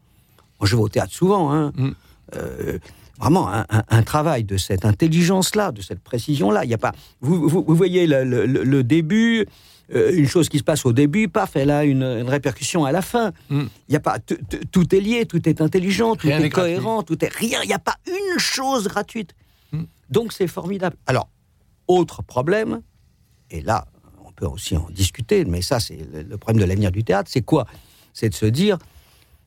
moi 0.60 0.68
je 0.68 0.76
vais 0.76 0.82
au 0.82 0.90
théâtre 0.90 1.14
souvent. 1.14 1.52
hein, 1.54 1.72
Mm. 1.76 1.90
euh, 2.36 2.78
vraiment, 3.20 3.48
un, 3.50 3.66
un- 3.70 3.84
un 3.90 4.04
travail 4.04 4.44
de 4.44 4.58
cette 4.58 4.86
intelligence-là, 4.86 5.72
de 5.72 5.82
cette 5.82 6.00
précision-là. 6.02 6.64
Il 6.66 6.72
y 6.72 6.74
a 6.74 6.78
pas. 6.78 6.94
Vous, 7.22 7.48
vous- 7.48 7.64
vous 7.68 7.76
voyez 7.76 8.08
le, 8.08 8.24
le- 8.24 8.46
le- 8.46 8.64
le 8.64 8.84
début, 8.84 9.46
euh, 9.94 10.12
une 10.14 10.28
chose 10.28 10.50
qui 10.50 10.58
se 10.60 10.64
passe 10.64 10.86
au 10.86 10.94
début, 10.94 11.28
paf, 11.28 11.56
elle 11.56 11.70
a 11.72 11.84
une, 11.84 12.04
une 12.04 12.30
répercussion 12.30 12.86
à 12.86 12.92
la 12.92 13.02
fin. 13.02 13.32
Mm. 13.50 13.64
Il 13.90 13.94
y 13.94 13.96
a 13.96 14.00
pas. 14.00 14.20
t- 14.20 14.38
t- 14.38 14.60
Tout 14.72 14.94
est 14.96 15.00
lié, 15.00 15.26
tout 15.26 15.48
est 15.48 15.62
intelligent, 15.62 16.16
tout 16.16 16.28
Rien 16.28 16.40
est 16.40 16.50
gratuit. 16.50 16.74
cohérent, 16.76 17.04
tout 17.04 17.24
est 17.24 17.34
rien. 17.34 17.60
Il 17.64 17.68
n'y 17.68 17.74
a 17.74 17.80
pas 17.80 17.96
une 18.08 18.40
chose 18.40 18.88
gratuite. 18.88 19.36
Mm. 19.72 19.84
Donc 20.10 20.34
c'est 20.34 20.48
formidable. 20.48 20.96
Alors, 21.06 21.30
autre 21.88 22.24
problème, 22.24 22.82
et 23.52 23.62
là, 23.62 23.86
on 24.26 24.32
peut 24.32 24.46
aussi 24.48 24.76
en 24.78 24.88
discuter, 24.90 25.46
mais 25.46 25.62
ça, 25.62 25.80
c'est 25.80 26.00
le, 26.12 26.24
le 26.24 26.38
problème 26.38 26.62
de 26.64 26.68
l'avenir 26.68 26.92
du 26.92 27.04
théâtre, 27.04 27.30
c'est 27.32 27.42
quoi? 27.44 27.68
C'est 28.14 28.30
de 28.30 28.34
se 28.36 28.46
dire, 28.46 28.78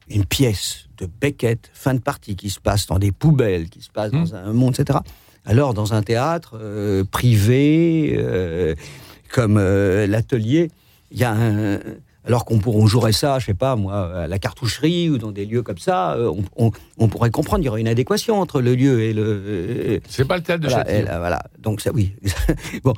une 0.09 0.25
pièce 0.25 0.87
de 0.99 1.07
Beckett, 1.21 1.71
fin 1.75 1.95
de 1.95 2.01
partie, 2.01 2.37
qui 2.37 2.51
se 2.51 2.61
passe 2.61 2.87
dans 2.87 2.99
des 2.99 3.13
poubelles, 3.13 3.69
qui 3.69 3.81
se 3.83 3.91
passe 3.91 4.11
dans 4.13 4.35
un 4.35 4.53
monde, 4.53 4.75
etc. 4.79 5.01
Alors, 5.45 5.75
dans 5.75 5.95
un 5.95 6.03
théâtre 6.03 6.59
euh, 6.61 7.05
privé, 7.05 8.15
euh, 8.19 8.75
comme 9.33 9.57
euh, 9.59 10.07
l'atelier, 10.07 10.71
il 11.11 11.19
y 11.19 11.25
a 11.25 11.33
un... 11.33 11.79
Alors 12.29 12.45
qu'on 12.45 12.59
on 12.67 12.89
jouerait 12.89 13.13
ça, 13.13 13.39
je 13.39 13.47
sais 13.47 13.55
pas 13.55 13.77
moi, 13.77 14.23
à 14.23 14.27
la 14.27 14.41
cartoucherie 14.41 15.09
ou 15.11 15.17
dans 15.17 15.31
des 15.31 15.47
lieux 15.47 15.63
comme 15.63 15.79
ça, 15.79 16.17
on, 16.19 16.43
on- 16.57 16.73
on 16.99 17.07
pourrait 17.07 17.31
comprendre, 17.31 17.63
il 17.63 17.67
y 17.67 17.69
aurait 17.69 17.81
une 17.81 17.87
adéquation 17.87 18.41
entre 18.41 18.61
le 18.61 18.75
lieu 18.75 19.01
et 19.03 19.13
le, 19.13 20.01
C'est 20.09 20.25
pas 20.25 20.37
le 20.37 20.43
théâtre 20.43 20.63
de 20.65 20.69
voilà, 20.69 20.83
Châtillon. 20.85 21.03
et 21.03 21.05
là, 21.05 21.19
voilà. 21.21 21.45
Donc 21.61 21.81
ça, 21.81 21.93
oui. 21.95 22.17
bon, 22.83 22.95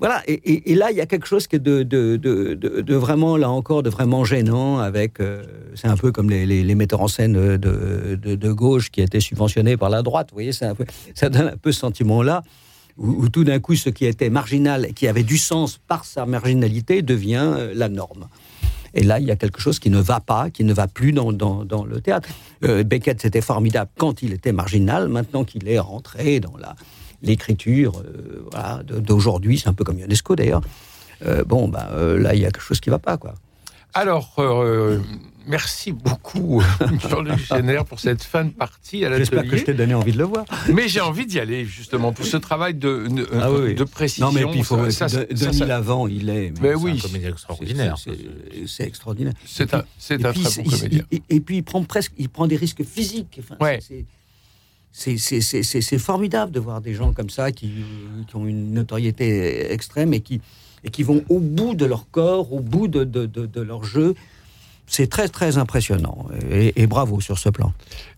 voilà. 0.00 0.22
Et, 0.26 0.74
là, 0.74 0.90
il 0.90 0.96
y 0.96 1.02
a 1.02 1.06
quelque 1.06 1.26
chose 1.26 1.46
qui 1.46 1.56
est 1.56 1.58
de, 1.58 2.94
vraiment, 2.94 3.36
là 3.36 3.50
encore, 3.50 3.82
de 3.82 3.90
vraiment 3.90 4.24
gênant. 4.24 4.78
Avec, 4.78 5.20
euh, 5.20 5.44
c'est 5.74 5.88
un 5.88 5.96
peu 5.96 6.10
comme 6.10 6.30
les, 6.30 6.74
metteurs 6.74 7.02
en 7.02 7.08
scène 7.08 7.34
de, 7.34 8.52
gauche 8.52 8.90
qui 8.90 9.02
étaient 9.02 9.20
subventionnés 9.20 9.76
par 9.76 9.90
la 9.90 10.00
droite. 10.00 10.28
Vous 10.30 10.36
voyez, 10.36 10.52
ça 10.52 10.74
donne 11.28 11.48
un 11.48 11.56
peu 11.58 11.70
ce 11.70 11.80
sentiment-là. 11.80 12.42
Où, 12.96 13.28
tout 13.28 13.44
d'un 13.44 13.60
coup, 13.60 13.76
ce 13.76 13.90
qui 13.90 14.06
était 14.06 14.30
marginal, 14.30 14.92
qui 14.94 15.06
avait 15.06 15.22
du 15.22 15.38
sens 15.38 15.78
par 15.86 16.04
sa 16.04 16.24
marginalité, 16.26 17.02
devient 17.02 17.52
euh, 17.56 17.72
la 17.74 17.88
norme. 17.90 18.26
Et 18.94 19.02
là, 19.02 19.20
il 19.20 19.26
y 19.26 19.30
a 19.30 19.36
quelque 19.36 19.60
chose 19.60 19.78
qui 19.78 19.90
ne 19.90 20.00
va 20.00 20.20
pas, 20.20 20.50
qui 20.50 20.64
ne 20.64 20.72
va 20.72 20.88
plus 20.88 21.12
dans 21.12 21.30
le 21.30 22.00
théâtre. 22.00 22.28
Euh, 22.64 22.82
Beckett, 22.84 23.20
c'était 23.20 23.40
formidable 23.42 23.90
quand 23.98 24.22
il 24.22 24.32
était 24.32 24.52
marginal. 24.52 25.08
Maintenant 25.08 25.44
qu'il 25.44 25.68
est 25.68 25.78
rentré 25.78 26.40
dans 26.40 26.56
la 26.56 26.74
l'écriture 27.22 28.02
euh, 28.04 28.44
voilà, 28.50 28.82
d'aujourd'hui, 28.84 29.58
c'est 29.58 29.68
un 29.68 29.74
peu 29.74 29.84
comme 29.84 29.98
Ionesco 29.98 30.36
d'ailleurs. 30.36 30.62
euh, 31.26 31.44
bon, 31.44 31.68
bah, 31.68 31.90
euh, 31.92 32.18
là, 32.18 32.34
il 32.34 32.40
y 32.40 32.46
a 32.46 32.50
quelque 32.50 32.62
chose 32.62 32.80
qui 32.80 32.88
ne 32.88 32.94
va 32.94 32.98
pas, 32.98 33.16
quoi. 33.18 33.34
Alors, 33.92 34.36
merci 35.46 35.90
beaucoup, 35.92 36.62
Jean-Luc 37.10 37.38
Génère, 37.52 37.84
pour 37.84 37.98
cette 37.98 38.22
fin 38.22 38.44
de 38.44 38.50
partie 38.50 39.04
à 39.04 39.16
J'espère 39.16 39.46
que 39.48 39.56
je 39.56 39.64
t'ai 39.64 39.74
donné 39.74 39.94
envie 39.94 40.12
de 40.12 40.18
le 40.18 40.24
voir. 40.24 40.44
Mais 40.72 40.86
j'ai 40.88 41.00
envie 41.00 41.26
d'y 41.26 41.40
aller, 41.40 41.64
justement, 41.64 42.12
pour 42.12 42.24
ce 42.24 42.36
travail 42.36 42.74
de, 42.74 43.08
de, 43.08 43.26
Ah 43.40 43.50
oui, 43.50 43.74
de 43.74 43.84
précision. 43.84 44.26
Non, 44.28 44.32
mais 44.32 44.44
puis 44.46 44.60
il 44.60 44.64
faut. 44.64 44.88
Ça, 44.90 45.08
ça, 45.08 45.24
De- 45.24 45.36
ça, 45.36 45.46
Denis 45.46 45.58
ça- 45.58 45.66
Lavant, 45.66 46.06
il 46.06 46.28
est. 46.28 46.52
Mais 46.62 46.68
c'est 46.70 46.74
oui. 46.76 46.90
un 46.92 46.94
un 46.94 46.98
comédien 46.98 47.28
extraordinaire. 47.30 47.98
C'est- 47.98 48.10
c'est- 48.12 48.66
C'est 48.68 48.84
extraordinaire. 48.86 49.32
C'est 49.44 49.74
un, 49.74 49.82
c'est 49.98 50.20
Et 50.20 50.24
un 50.26 50.32
très 50.32 50.62
bon 50.62 50.70
comédien. 50.70 51.02
il- 51.10 51.20
Et, 51.28 51.40
puis 51.40 51.56
il 51.56 51.62
prend 51.64 51.82
presque, 51.82 52.12
il 52.18 52.28
prend 52.28 52.46
des 52.46 52.56
risques 52.56 52.84
physiques. 52.84 53.40
Enfin, 53.42 53.56
Ouais. 53.60 53.80
c'est- 53.86 54.04
c'est- 54.92 55.98
formidable 55.98 56.52
de 56.52 56.60
voir 56.60 56.80
des 56.80 56.94
gens 56.94 57.12
comme 57.12 57.30
ça 57.30 57.52
qui, 57.52 57.70
qui 58.28 58.36
ont 58.36 58.46
une 58.46 58.72
notoriété 58.72 59.72
extrême 59.72 60.12
et 60.14 60.20
qui, 60.20 60.40
et 60.84 60.90
qui 60.90 61.02
vont 61.02 61.22
au 61.28 61.38
bout 61.38 61.74
de 61.74 61.84
leur 61.86 62.08
corps, 62.10 62.52
au 62.52 62.60
bout 62.60 62.88
de, 62.88 63.04
de, 63.04 63.26
de- 63.26 63.46
de 63.46 63.60
leur 63.60 63.84
jeu. 63.84 64.14
C'est 64.92 65.06
très 65.08 65.28
très 65.28 65.56
impressionnant 65.56 66.26
et, 66.50 66.82
et 66.82 66.86
bravo 66.88 67.20
sur 67.20 67.38
ce 67.38 67.48
plan. 67.48 67.72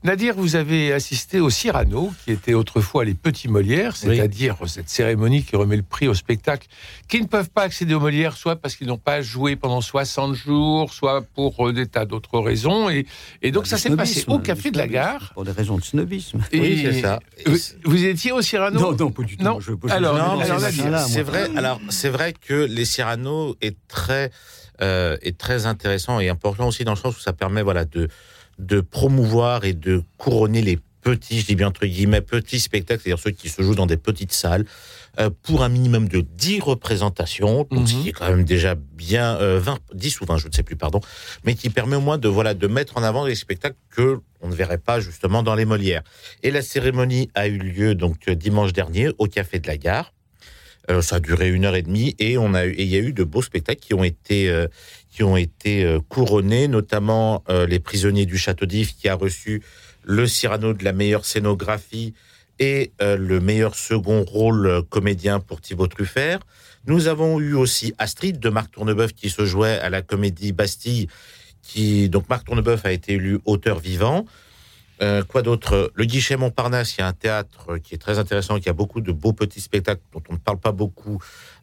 Nadir, 0.05 0.35
vous 0.35 0.57
avez 0.57 0.93
assisté 0.95 1.39
au 1.39 1.51
Cyrano, 1.51 2.13
qui 2.25 2.33
était 2.33 2.55
autrefois 2.55 3.05
les 3.05 3.13
petits 3.13 3.49
Molières, 3.49 3.95
Oui. 4.05 4.17
c'est-à-dire 4.17 4.57
cette 4.67 4.89
cérémonie 4.89 5.45
qui 5.45 5.55
remet 5.55 5.77
le 5.77 5.83
prix 5.83 6.09
aux 6.09 6.15
spectacles 6.15 6.67
qui 7.09 7.21
ne 7.21 7.27
peuvent 7.27 7.51
pas 7.51 7.63
accéder 7.65 7.93
aux 7.93 8.01
Molières, 8.01 8.39
soit 8.39 8.57
parce 8.57 8.75
qu'ils 8.77 8.87
n'ont 8.87 8.97
pas 8.97 9.21
joué 9.21 9.55
pendant 9.55 9.83
60 9.83 10.35
jours, 10.35 10.95
soit 10.95 11.21
pour 11.35 11.69
euh, 11.69 11.75
des 11.75 11.87
tas 11.87 12.07
d'autres 12.07 12.39
raisons. 12.39 12.89
Et, 12.89 13.05
et 13.43 13.51
donc 13.53 13.67
ça 13.67 13.77
s'est 13.77 13.95
passé 13.95 14.25
au 14.29 14.39
Café 14.39 14.71
de 14.71 14.79
la 14.79 14.89
Gare. 14.89 15.33
Pour 15.35 15.45
des 15.45 15.53
raisons 15.53 15.77
de 15.77 15.85
snobisme. 15.85 16.41
Oui, 16.55 16.81
c'est 16.83 17.03
ça. 17.03 17.21
Vous, 17.45 17.57
vous 17.85 18.05
étiez 18.07 18.33
au 18.33 18.41
Cyrano 18.41 18.81
Non, 18.81 18.97
non, 18.97 19.11
pas 19.13 19.23
du 19.25 19.37
tout. 19.37 19.45
Non. 19.45 19.61
Je- 19.61 19.73
je- 19.73 19.93
Alors, 19.93 20.17
alors, 20.17 20.61
c'est- 21.07 21.23
vrai. 21.23 21.51
Alors, 21.55 21.81
c'est 21.91 22.09
vrai 22.09 22.33
que 22.33 22.55
les 22.55 22.87
Cyrano 22.87 23.57
est 23.61 23.77
très 23.89 24.31
euh, 24.83 25.17
est 25.23 25.39
très 25.39 25.67
intéressant 25.67 26.21
et 26.21 26.29
important 26.29 26.69
aussi 26.69 26.85
dans 26.85 26.93
le 26.93 26.99
sens 26.99 27.17
où 27.17 27.21
ça 27.21 27.33
permet 27.33 27.63
voilà 27.63 27.85
de 27.85 28.09
de 28.59 28.81
promouvoir 28.81 29.65
et 29.65 29.73
de 29.73 30.03
couronner 30.19 30.61
les 30.63 30.79
petits, 31.01 31.41
je 31.41 31.47
dis 31.47 31.57
bien 31.57 31.67
entre 31.69 31.85
guillemets, 31.87 32.21
petits 32.21 32.61
spectacles, 32.61 33.01
c'est-à-dire 33.03 33.23
ceux 33.23 33.31
qui 33.33 33.49
se 33.49 33.61
jouent 33.63 33.75
dans 33.75 33.87
des 33.87 33.97
petites 33.97 34.33
salles, 34.33 34.65
euh, 35.19 35.31
pour 35.43 35.65
un 35.65 35.69
minimum 35.69 36.07
de 36.07 36.21
10 36.21 36.61
représentations, 36.61 37.67
donc 37.71 37.89
ce 37.89 37.95
Mhm. 37.97 38.03
qui 38.03 38.09
est 38.11 38.13
quand 38.13 38.29
même 38.29 38.45
déjà 38.45 38.77
bien, 38.77 39.37
euh, 39.41 39.59
20, 39.59 39.79
10 39.95 40.21
ou 40.21 40.27
20, 40.27 40.37
je 40.37 40.47
ne 40.47 40.53
sais 40.53 40.63
plus, 40.63 40.77
pardon, 40.77 41.01
mais 41.45 41.55
qui 41.55 41.71
permet 41.71 41.97
au 41.97 42.01
moins 42.01 42.19
de, 42.19 42.29
voilà, 42.29 42.55
de 42.55 42.67
mettre 42.69 42.97
en 42.99 43.03
avant 43.03 43.27
des 43.27 43.35
spectacles 43.35 43.77
que 43.91 44.21
on 44.43 44.49
ne 44.49 44.55
verrait 44.55 44.79
pas 44.79 45.01
justement 45.01 45.43
dans 45.43 45.55
les 45.57 45.65
Molières. 45.65 46.03
Et 46.45 46.51
la 46.53 46.63
cérémonie 46.63 47.31
a 47.35 47.49
eu 47.49 47.59
lieu 47.59 47.95
donc 47.97 48.29
dimanche 48.31 48.73
dernier 48.73 49.09
au 49.19 49.27
Café 49.27 49.59
de 49.59 49.67
la 49.67 49.79
Gare. 49.79 50.13
Euh, 50.91 51.01
ça 51.01 51.17
a 51.17 51.21
duré 51.21 51.49
une 51.51 51.65
heure 51.65 51.77
et 51.77 51.83
demie 51.83 52.17
et 52.19 52.33
il 52.33 52.87
y 52.87 52.97
a 52.97 52.99
eu 52.99 53.13
de 53.13 53.23
beaux 53.23 53.43
spectacles 53.43 53.81
qui 53.81 53.95
ont 53.95 54.03
été 54.03 54.51
euh, 54.51 54.67
qui 55.11 55.23
ont 55.23 55.37
été 55.37 55.85
euh, 55.85 56.01
couronnés, 56.09 56.69
notamment 56.69 57.45
les 57.49 57.79
prisonniers 57.79 58.27
du 58.27 58.39
château 58.39 58.67
d'If 58.67 58.97
qui 58.97 59.09
a 59.09 59.15
reçu 59.15 59.63
le 60.05 60.27
Cyrano 60.27 60.73
de 60.73 60.85
la 60.85 60.93
meilleure 60.93 61.25
scénographie 61.25 62.15
et 62.59 62.93
le 63.01 63.41
meilleur 63.41 63.75
second 63.75 64.25
rôle 64.25 64.83
comédien 64.89 65.41
pour 65.41 65.61
Thibaut 65.61 65.87
Truffert. 65.87 66.41
Nous 66.87 67.09
avons 67.09 67.41
eu 67.41 67.55
aussi 67.55 67.95
Astrid 67.99 68.39
de 68.39 68.49
Marc 68.49 68.73
Tournebeuf 68.73 69.13
qui 69.13 69.31
se 69.31 69.45
jouait 69.45 69.79
à 69.79 69.91
la 69.91 70.03
comédie 70.03 70.53
Bastille. 70.53 71.09
Qui 71.63 72.09
donc 72.09 72.29
Marc 72.29 72.45
Tournebeuf 72.47 72.85
a 72.85 72.93
été 72.93 73.15
élu 73.15 73.39
auteur 73.45 73.79
vivant. 73.79 74.27
Euh, 75.03 75.23
quoi 75.25 75.43
d'autre? 75.43 75.91
Le 75.95 76.05
Guichet 76.05 76.37
Montparnasse, 76.37 76.97
il 76.97 77.01
y 77.01 77.03
a 77.03 77.09
un 77.09 77.13
théâtre 77.13 77.79
qui 77.79 77.95
est 77.95 77.99
très 77.99 78.19
intéressant, 78.19 78.61
qui 78.61 78.69
a 78.69 78.73
beaucoup 78.73 79.01
de 79.01 79.11
beaux 79.13 79.33
petits 79.33 79.61
spectacles 79.61 80.03
dont 80.13 80.23
on 80.29 80.35
ne 80.35 80.39
parle 80.39 80.61
pas 80.61 80.73
beaucoup, 80.73 81.19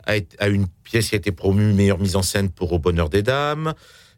a, 0.06 0.18
été- 0.18 0.36
une 0.48 0.68
pièce 0.84 1.10
qui 1.10 1.16
a 1.16 1.18
été 1.18 1.32
promue 1.32 1.72
meilleure 1.74 2.00
mise 2.00 2.16
en 2.16 2.22
scène 2.22 2.50
pour 2.50 2.74
Au 2.74 2.80
Bonheur 2.80 3.10
des 3.10 3.22
Dames. 3.24 3.74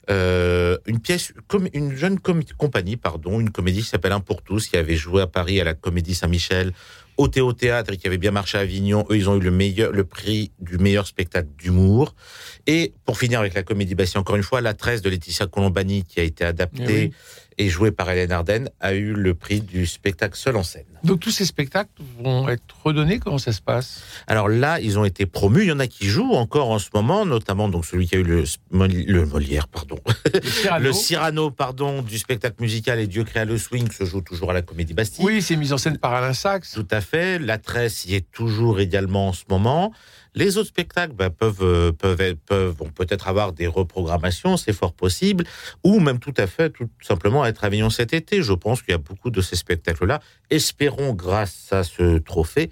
Euh, 0.10 0.78
une 0.88 1.00
pièce, 1.00 1.32
comme 1.48 1.68
une 1.74 1.96
jeune 1.96 2.20
com- 2.20 2.42
compagnie, 2.58 2.98
pardon, 2.98 3.40
une 3.40 3.52
comédie 3.52 3.82
qui 3.84 3.88
s'appelle 3.90 4.12
Un 4.14 4.20
pour 4.20 4.42
tous, 4.42 4.68
qui 4.68 4.76
avait 4.76 4.96
joué 4.96 5.22
à 5.22 5.28
Paris 5.28 5.62
à 5.62 5.64
la 5.64 5.76
Comédie 5.76 6.16
Saint-Michel, 6.16 6.74
au 7.18 7.28
Théo 7.28 7.54
Théâtre 7.54 7.94
et 7.94 7.98
qui 7.98 8.08
avait 8.08 8.18
bien 8.18 8.32
marché 8.32 8.58
à 8.58 8.62
Avignon. 8.62 9.06
Eux, 9.12 9.18
ils 9.18 9.30
ont 9.30 9.38
eu 9.38 9.40
le 9.42 9.52
meilleur, 9.52 9.92
le 9.92 10.04
prix 10.04 10.52
du 10.60 10.80
meilleur 10.80 11.06
spectacle 11.06 11.50
d'humour. 11.56 12.16
Et 12.66 12.94
pour 13.06 13.20
finir 13.20 13.40
avec 13.40 13.54
la 13.54 13.62
Comédie 13.62 13.94
Bastille, 13.94 14.18
encore 14.20 14.36
une 14.38 14.44
fois, 14.44 14.60
La 14.62 14.74
Tresse 14.74 15.04
de 15.04 15.10
Laetitia 15.10 15.46
Colombani, 15.46 16.04
qui 16.04 16.20
a 16.20 16.24
été 16.24 16.44
adaptée 16.46 17.12
Eh. 17.14 17.14
Et 17.58 17.70
jouée 17.70 17.92
par 17.92 18.10
Hélène 18.10 18.32
Ardenne, 18.32 18.70
a 18.80 18.94
eu 18.94 19.14
le 19.14 19.34
prix 19.36 19.62
du 19.62 19.86
spectacle 19.86 20.36
seul 20.38 20.56
en 20.56 20.64
scène. 20.64 20.86
Donc 21.04 21.20
tous 21.20 21.32
ces 21.32 21.46
spectacles 21.46 21.90
vont 22.24 22.48
être 22.50 22.64
redonnés 22.84 23.20
Comment 23.20 23.38
ça 23.38 23.52
se 23.54 23.62
passe? 23.62 24.02
Alors 24.28 24.48
là, 24.50 24.80
ils 24.80 24.98
ont 25.00 25.06
été 25.06 25.26
promus. 25.26 25.64
Il 25.64 25.68
y 25.68 25.72
en 25.72 25.80
a 25.80 25.88
qui 25.88 26.06
jouent 26.06 26.34
encore 26.34 26.70
en 26.70 26.80
ce 26.80 26.90
moment, 26.94 27.26
notamment 27.26 27.68
donc 27.70 27.86
celui 27.86 28.08
qui 28.08 28.16
a 28.16 28.20
eu 28.20 28.24
le, 28.24 28.44
Moli- 28.72 29.06
le 29.06 29.26
Molière, 29.26 29.68
pardon, 29.68 29.98
Le 30.34 30.42
Cyrano 30.50 30.84
le 30.86 30.94
Cyrano, 30.94 31.52
pardon, 31.52 32.02
du 32.02 32.18
spectacle 32.18 32.56
musical 32.62 33.00
et 33.00 33.08
Dieu 33.08 33.24
créa 33.24 33.46
le 33.46 33.58
swing 33.58 33.92
se 33.92 34.06
joue 34.06 34.22
toujours 34.22 34.52
à 34.52 34.54
la 34.54 34.62
Comédie 34.62 34.94
Bastille. 34.94 35.26
Oui, 35.26 35.42
c'est 35.42 35.56
mis 35.56 35.74
en 35.74 35.78
scène 35.78 35.98
par 35.98 36.14
Alain 36.14 36.34
Sachs. 36.34 36.66
Tout 36.74 36.88
à 36.92 37.02
fait. 37.02 37.40
La 37.40 37.58
tresse 37.58 38.06
y 38.06 38.16
est 38.16 38.30
toujours 38.32 38.80
également 38.80 39.30
en 39.30 39.34
ce 39.34 39.44
moment. 39.50 39.92
Les 40.34 40.58
autres 40.58 40.70
spectacles 40.70 41.14
ben, 41.14 41.30
peuvent 41.30 41.62
euh, 41.62 41.92
peuvent 41.92 42.76
peut-être 42.96 43.28
avoir 43.28 43.52
des 43.52 43.68
reprogrammations, 43.68 44.58
c'est 44.58 44.74
fort 44.74 44.94
possible, 44.94 45.44
ou 45.84 46.00
même 46.00 46.20
tout 46.20 46.34
à 46.38 46.48
fait, 46.48 46.70
tout 46.70 46.90
simplement 47.02 47.46
être 47.46 47.64
à 47.64 47.68
Avignon 47.68 47.90
cet 47.90 48.14
été. 48.14 48.42
Je 48.42 48.54
pense 48.54 48.82
qu'il 48.82 48.92
y 48.92 48.96
a 48.96 48.98
beaucoup 48.98 49.30
de 49.30 49.42
ces 49.42 49.56
spectacles-là. 49.56 50.22
Espérons, 50.50 51.14
grâce 51.14 51.72
à 51.72 51.84
ce 51.84 52.18
trophée, 52.18 52.70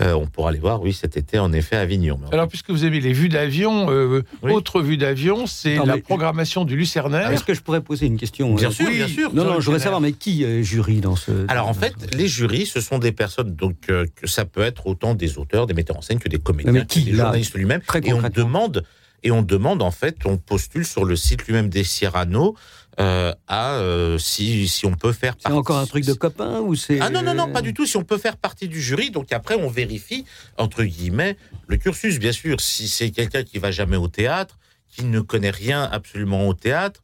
euh, 0.00 0.14
on 0.14 0.26
pourra 0.26 0.50
les 0.52 0.58
voir, 0.58 0.80
oui, 0.82 0.92
cet 0.92 1.16
été 1.16 1.38
en 1.38 1.52
effet 1.52 1.76
à 1.76 1.80
Avignon. 1.80 2.18
Mais 2.22 2.32
Alors, 2.34 2.48
puisque 2.48 2.70
vous 2.70 2.84
avez 2.84 3.00
les 3.00 3.12
vues 3.12 3.28
d'avion, 3.28 3.90
euh, 3.90 4.22
Oui. 4.42 4.52
autre 4.52 4.80
vue 4.80 4.96
d'avion, 4.96 5.46
c'est 5.46 5.76
la 5.76 5.96
mais- 5.96 6.00
programmation 6.00 6.64
du 6.64 6.76
Lucernaire. 6.76 7.30
Est-ce 7.30 7.44
que 7.44 7.54
je 7.54 7.60
pourrais 7.60 7.80
poser 7.82 8.06
une 8.06 8.16
question 8.16 8.54
Bien 8.54 8.68
euh, 8.68 8.72
sûr, 8.72 8.86
oui. 8.88 8.96
bien 8.96 9.08
sûr. 9.08 9.34
Non, 9.34 9.44
non, 9.44 9.60
je 9.60 9.66
voudrais 9.66 9.80
savoir, 9.80 10.00
mais 10.00 10.12
qui 10.12 10.44
euh, 10.44 10.62
jury 10.62 11.00
dans 11.00 11.16
ce. 11.16 11.30
Alors 11.48 11.68
en 11.68 11.74
fait, 11.74 11.92
ce- 12.10 12.16
les 12.16 12.28
jurys, 12.28 12.66
ce 12.66 12.80
sont 12.80 12.98
des 12.98 13.12
personnes, 13.12 13.54
donc 13.54 13.76
euh, 13.90 14.06
que 14.16 14.26
ça 14.26 14.44
peut 14.44 14.62
être 14.62 14.86
autant 14.86 15.14
des 15.14 15.38
auteurs, 15.38 15.66
des 15.66 15.74
metteurs 15.74 15.96
en 15.98 16.02
scène 16.02 16.18
que 16.18 16.28
des 16.28 16.38
comédiens, 16.38 16.72
Mais 16.72 16.86
qui, 16.86 17.04
des 17.04 17.12
là, 17.12 17.24
journalistes 17.24 17.54
lui-même. 17.54 17.80
Et 18.04 18.12
on 18.12 18.22
demande, 18.22 18.84
et 19.22 19.30
on 19.30 19.42
demande 19.42 19.82
en 19.82 19.90
fait, 19.90 20.18
on 20.24 20.36
postule 20.36 20.86
sur 20.86 21.04
le 21.04 21.16
site 21.16 21.46
lui-même 21.46 21.68
des 21.68 21.84
Cyrano 21.84 22.56
euh, 22.98 23.32
à 23.46 23.74
euh, 23.74 24.18
si 24.18 24.68
si 24.68 24.84
on 24.84 24.94
peut 24.94 25.12
faire. 25.12 25.34
C'est 25.38 25.52
encore 25.52 25.78
un 25.78 25.86
truc 25.86 26.04
de 26.04 26.12
copain 26.12 26.60
ou 26.60 26.74
c'est. 26.74 27.00
Ah 27.00 27.08
non 27.08 27.22
non 27.22 27.34
non 27.34 27.50
pas 27.50 27.62
du 27.62 27.72
tout. 27.72 27.86
Si 27.86 27.96
on 27.96 28.04
peut 28.04 28.18
faire 28.18 28.36
partie 28.36 28.68
du 28.68 28.80
jury, 28.80 29.10
donc 29.10 29.32
après 29.32 29.54
on 29.54 29.68
vérifie 29.68 30.24
entre 30.58 30.82
guillemets 30.82 31.36
le 31.66 31.76
cursus. 31.76 32.18
Bien 32.18 32.32
sûr, 32.32 32.60
si 32.60 32.88
c'est 32.88 33.10
quelqu'un 33.10 33.42
qui 33.42 33.58
va 33.58 33.70
jamais 33.70 33.96
au 33.96 34.08
théâtre, 34.08 34.58
qui 34.88 35.04
ne 35.04 35.20
connaît 35.20 35.50
rien 35.50 35.82
absolument 35.84 36.48
au 36.48 36.54
théâtre, 36.54 37.02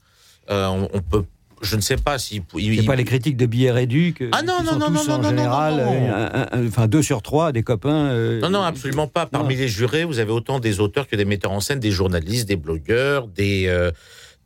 euh, 0.50 0.66
on, 0.66 0.88
on 0.92 1.00
peut. 1.00 1.25
Je 1.66 1.76
ne 1.76 1.80
sais 1.80 1.96
pas 1.96 2.18
si 2.18 2.42
C'est 2.76 2.82
pas 2.87 2.96
les 2.96 3.04
critiques 3.04 3.37
de 3.37 3.46
billets 3.46 3.70
réduits 3.70 4.14
que. 4.14 4.30
Ah 4.32 4.42
non, 4.42 4.62
non, 4.64 4.78
non, 4.78 4.90
non, 4.90 5.02
non, 5.06 5.18
non, 5.18 5.28
général, 5.28 5.76
non, 5.76 6.61
non. 6.61 6.68
enfin 6.68 6.87
deux 6.87 7.02
sur 7.02 7.23
trois 7.23 7.52
des 7.52 7.62
copains. 7.62 8.06
euh, 8.06 8.40
Non, 8.40 8.50
non, 8.50 8.62
absolument 8.62 9.06
pas. 9.08 9.26
Parmi 9.26 9.54
Non. 9.54 9.61
les 9.61 9.68
jurés, 9.68 10.04
vous 10.04 10.18
avez 10.18 10.30
autant 10.32 10.61
des 10.61 10.80
auteurs 10.80 11.06
que 11.08 11.16
des 11.16 11.25
metteurs 11.25 11.52
en 11.52 11.61
scène, 11.61 11.80
des 11.80 11.90
journalistes, 11.90 12.49
des 12.49 12.56
blogueurs, 12.56 13.26
des, 13.26 13.66
euh, 13.66 13.90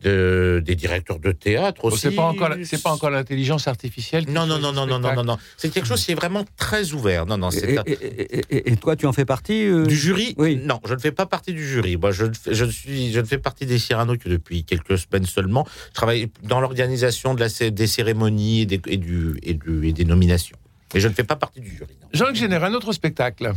de- 0.03 0.63
des 0.65 0.75
directeurs 0.75 1.19
de 1.19 1.33
théâtre 1.33 1.83
Bon, 1.83 1.89
aussi. 1.89 1.99
c'est 2.01 2.11
pas 2.13 2.23
encore, 2.23 2.51
c'est 2.65 2.83
pas 2.83 2.91
encore 2.93 3.11
l'intelligence 3.11 3.69
artificielle. 3.69 4.25
Non, 4.29 4.47
non, 4.47 4.59
non, 4.59 4.73
non, 4.73 4.87
non, 4.87 4.99
non, 4.99 5.15
non, 5.15 5.25
non. 5.25 5.39
C'est 5.57 5.69
quelque 5.71 5.87
chose 5.87 6.05
qui 6.05 6.13
est 6.13 6.15
vraiment 6.15 6.45
très 6.57 6.93
ouvert. 6.93 7.27
Non, 7.27 7.37
non, 7.39 7.51
c'est 7.51 7.73
Et, 7.73 7.79
un- 7.79 7.83
et- 7.87 7.93
et- 7.93 8.57
et- 8.57 8.73
et 8.73 8.77
toi, 8.77 8.97
tu 8.97 9.07
en 9.07 9.13
fais 9.13 9.25
partie 9.25 9.67
euh, 9.67 9.85
du 9.87 9.97
jury? 9.97 10.35
Oui. 10.39 10.57
Non, 10.65 10.81
je 10.87 10.95
ne 10.95 10.99
fais 10.99 11.13
pas 11.13 11.27
partie 11.27 11.53
du 11.53 11.67
jury. 11.67 11.97
Moi, 11.97 12.13
je, 12.13 12.25
suis, 12.71 13.13
je 13.13 13.21
ne 13.21 13.27
fais 13.27 13.39
partie 13.39 13.67
des 13.67 13.79
Cyrano 13.79 14.17
que 14.17 14.29
depuis 14.29 14.65
quelques 14.65 14.99
semaines 14.99 15.27
seulement. 15.27 15.67
Je 15.89 15.95
travaille 15.95 16.31
dans 16.43 16.61
l'organisation 16.61 17.35
de 17.35 17.41
la, 17.41 17.71
des 17.71 17.87
cérémonies 17.87 18.63
et 18.63 18.67
des, 18.67 18.81
et 18.87 18.97
du, 18.97 19.39
et 19.43 19.55
du- 19.55 19.87
et 19.89 19.93
des 19.93 20.05
nominations. 20.05 20.57
Mais 20.95 21.01
je 21.01 21.09
ne 21.09 21.13
fais 21.15 21.25
pas 21.25 21.37
partie 21.37 21.61
du 21.61 21.71
jury. 21.77 21.93
Jean-Luc 22.13 22.37
Génère, 22.37 22.65
un 22.65 22.75
autre 22.75 22.93
spectacle. 22.93 23.53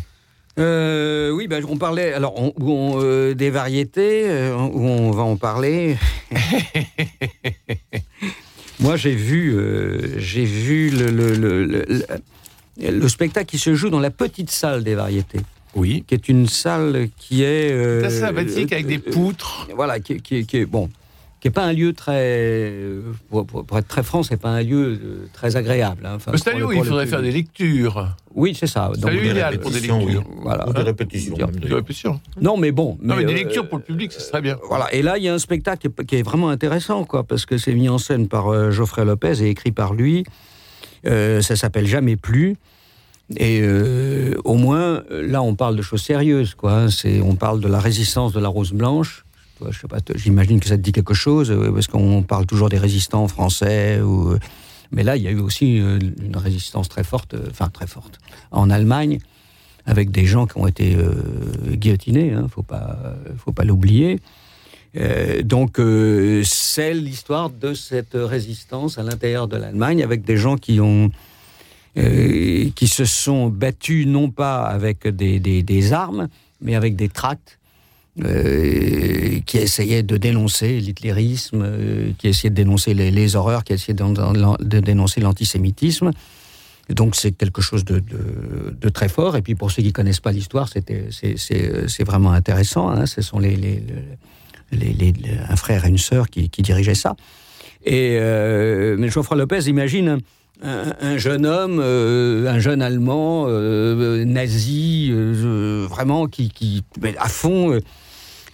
Euh, 0.59 1.31
oui, 1.31 1.47
ben, 1.47 1.63
on 1.67 1.77
parlait 1.77 2.13
alors 2.13 2.39
on- 2.39 2.53
où 2.59 2.71
on, 2.71 3.01
euh, 3.01 3.33
des 3.33 3.49
variétés, 3.49 4.23
euh, 4.29 4.55
où 4.55 4.81
on 4.85 5.09
va 5.11 5.23
en 5.23 5.35
parler. 5.35 5.97
Moi, 8.79 8.95
j'ai 8.97 9.15
vu, 9.15 9.53
euh, 9.55 10.19
j'ai 10.19 10.45
vu 10.45 10.89
le, 10.89 11.07
le, 11.09 11.33
le, 11.35 11.65
le- 11.65 11.85
le- 11.87 12.89
le 12.91 13.07
spectacle 13.09 13.47
qui 13.49 13.57
se 13.59 13.73
joue 13.75 13.89
dans 13.89 13.99
la 13.99 14.11
petite 14.11 14.51
salle 14.51 14.83
des 14.83 14.95
variétés, 14.95 15.39
Oui. 15.75 16.03
qui 16.07 16.13
est 16.15 16.27
une 16.29 16.47
salle 16.47 17.07
qui 17.17 17.43
est 17.43 17.71
euh, 17.71 18.07
C'est 18.09 18.19
sympathique 18.19 18.73
avec 18.73 18.87
des 18.87 18.97
euh, 18.97 19.11
poutres. 19.11 19.67
voilà, 19.75 19.99
qui, 19.99 20.21
qui- 20.21 20.45
qui 20.45 20.57
est 20.57 20.65
bon, 20.65 20.89
qui 21.43 21.49
est 21.49 21.51
pas 21.51 21.65
un 21.65 21.73
lieu 21.73 21.91
très, 21.91 22.21
euh, 22.71 23.01
pour, 23.29 23.45
pour- 23.45 23.65
pour 23.65 23.77
être 23.77 23.87
très 23.89 24.01
franc, 24.01 24.23
c'est 24.23 24.37
pas 24.37 24.47
un 24.51 24.63
lieu 24.63 24.97
euh, 25.03 25.27
très 25.33 25.57
agréable. 25.57 26.05
hein. 26.05 26.13
Enfin, 26.15 26.31
C'est 26.37 26.51
un 26.53 26.57
lieu 26.57 26.65
où 26.67 26.71
il 26.71 26.85
faudrait 26.85 27.05
faire 27.05 27.21
des 27.21 27.31
lectures. 27.31 28.15
Oui, 28.33 28.55
c'est 28.57 28.65
ça. 28.65 28.89
C'est 28.95 29.05
un 29.05 29.09
lieu 29.09 29.25
idéal 29.25 29.59
pour 29.59 29.69
des 29.69 29.75
répétitions, 29.79 29.99
lectures. 29.99 30.23
voilà. 30.41 30.69
Ou 30.69 30.71
des 30.73 30.81
répétitions. 30.83 31.35
Des. 31.35 32.41
Non, 32.41 32.55
mais 32.55 32.71
bon. 32.71 32.97
Non, 33.01 33.17
mais 33.17 33.25
des 33.25 33.33
euh, 33.33 33.35
lectures 33.35 33.67
pour 33.67 33.77
le 33.79 33.83
public, 33.83 34.13
ce 34.13 34.21
serait 34.21 34.41
bien. 34.41 34.57
Voilà, 34.69 34.87
et 34.93 35.01
là, 35.01 35.17
il 35.17 35.23
y 35.25 35.27
a 35.27 35.33
un 35.33 35.37
spectacle 35.37 35.89
qui 35.89 36.01
est, 36.01 36.05
qui 36.05 36.15
est 36.15 36.21
vraiment 36.23 36.47
intéressant, 36.47 37.03
quoi, 37.03 37.25
parce 37.25 37.45
que 37.45 37.57
c'est 37.57 37.73
mis 37.73 37.89
en 37.89 37.97
scène 37.97 38.29
par 38.29 38.47
euh, 38.47 38.71
Geoffrey 38.71 39.03
Lopez 39.03 39.43
et 39.43 39.49
écrit 39.49 39.73
par 39.73 39.93
lui. 39.93 40.23
Euh, 41.05 41.41
ça 41.41 41.57
s'appelle 41.57 41.87
Jamais 41.87 42.15
plus. 42.15 42.55
Et 43.35 43.59
euh, 43.61 44.35
au 44.45 44.53
moins, 44.55 45.03
là, 45.09 45.41
on 45.41 45.55
parle 45.55 45.75
de 45.75 45.81
choses 45.81 46.03
sérieuses, 46.03 46.55
quoi. 46.55 46.71
hein. 46.73 46.89
C'est, 46.89 47.19
on 47.19 47.35
parle 47.35 47.59
de 47.59 47.67
la 47.67 47.81
résistance 47.81 48.31
de 48.31 48.39
la 48.39 48.47
rose 48.47 48.71
blanche. 48.71 49.22
Je 49.61 49.79
sais 49.79 49.87
pas, 49.87 49.99
j'imagine 50.15 50.59
que 50.59 50.67
ça 50.67 50.77
te 50.77 50.81
dit 50.81 50.91
quelque 50.91 51.13
chose, 51.13 51.51
euh, 51.51 51.71
parce 51.71 51.87
qu'on 51.87 52.23
parle 52.23 52.45
toujours 52.45 52.69
des 52.69 52.77
résistants 52.77 53.27
français. 53.27 53.99
Euh, 53.99 54.37
mais 54.91 55.03
là, 55.03 55.15
il 55.15 55.23
y 55.23 55.27
a 55.27 55.31
eu 55.31 55.39
aussi 55.39 55.79
euh, 55.79 55.99
une 56.21 56.37
résistance 56.37 56.89
très 56.89 57.03
forte, 57.03 57.35
enfin 57.49 57.69
très 57.69 57.87
forte, 57.87 58.19
en 58.51 58.69
Allemagne, 58.69 59.19
avec 59.85 60.11
des 60.11 60.25
gens 60.25 60.47
qui 60.47 60.57
ont 60.57 60.67
été 60.67 60.97
guillotinés. 61.71 62.31
Hein, 62.31 62.47
faut 62.49 62.63
pas, 62.63 62.97
faut 63.37 63.51
pas 63.51 63.65
l'oublier. 63.65 64.19
Donc, 65.43 65.81
c'est 66.45 66.93
l'histoire 66.93 67.49
de 67.49 67.73
cette 67.73 68.13
résistance 68.13 68.97
à 68.97 69.03
l'intérieur 69.03 69.49
de 69.49 69.57
l'Allemagne, 69.57 70.01
avec 70.03 70.23
des 70.23 70.37
gens 70.37 70.55
qui 70.55 70.77
se 71.97 73.05
sont 73.05 73.49
battus 73.49 74.07
non 74.07 74.29
pas 74.29 74.63
avec 74.63 75.05
des 75.05 75.91
armes, 75.91 76.29
mais 76.61 76.75
avec 76.75 76.95
des 76.95 77.09
tracts, 77.09 77.59
euh, 78.21 79.39
qui 79.45 79.57
essayaient 79.57 80.03
de 80.03 80.17
dénoncer 80.17 80.79
l'hitlérisme, 80.79 81.63
euh, 81.65 82.11
qui 82.19 82.27
essayaient 82.27 82.51
de 82.51 82.55
dénoncer 82.55 82.93
les, 82.93 83.35
horreurs, 83.35 83.63
qui 83.63 83.73
essayaient 83.73 83.95
de, 83.95 84.79
dénoncer 84.79 85.19
l'antisémitisme. 85.19 86.11
Donc 86.89 87.15
c'est 87.15 87.31
quelque 87.31 87.61
chose 87.61 87.85
de, 87.85 88.03
très 88.89 89.09
fort. 89.09 89.35
Et 89.35 89.41
puis 89.41 89.55
pour 89.55 89.71
ceux 89.71 89.81
qui 89.81 89.93
connaissent 89.93 90.19
pas 90.19 90.31
l'histoire, 90.31 90.69
c'était 90.69 91.07
c'est- 91.11 92.03
vraiment 92.03 92.33
intéressant. 92.33 92.89
hein. 92.89 93.07
Ce 93.07 93.21
sont 93.21 93.41
un 93.41 93.55
frère 95.55 95.85
et 95.85 95.89
une 95.89 95.97
sœur 95.97 96.29
qui, 96.29 96.49
dirigeaient 96.49 96.93
ça. 96.93 97.15
Et 97.85 98.17
euh, 98.19 99.09
Geoffroy 99.09 99.37
Lopez 99.37 99.67
imagine 99.67 100.19
un, 100.61 100.93
un 101.01 101.17
jeune 101.17 101.45
homme, 101.45 101.81
euh, 101.83 102.47
un 102.47 102.59
jeune 102.59 102.81
Allemand, 102.81 103.45
euh, 103.47 104.23
nazi, 104.23 105.09
euh, 105.11 105.85
vraiment 105.89 106.27
qui, 106.27 106.49
qui 106.49 106.83
à 107.17 107.27
fond, 107.27 107.73
euh, 107.73 107.79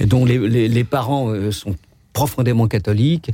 dont 0.05 0.25
les, 0.25 0.37
les- 0.37 0.67
les 0.67 0.83
parents 0.83 1.29
euh, 1.29 1.51
sont 1.51 1.75
profondément 2.13 2.67
catholiques. 2.67 3.31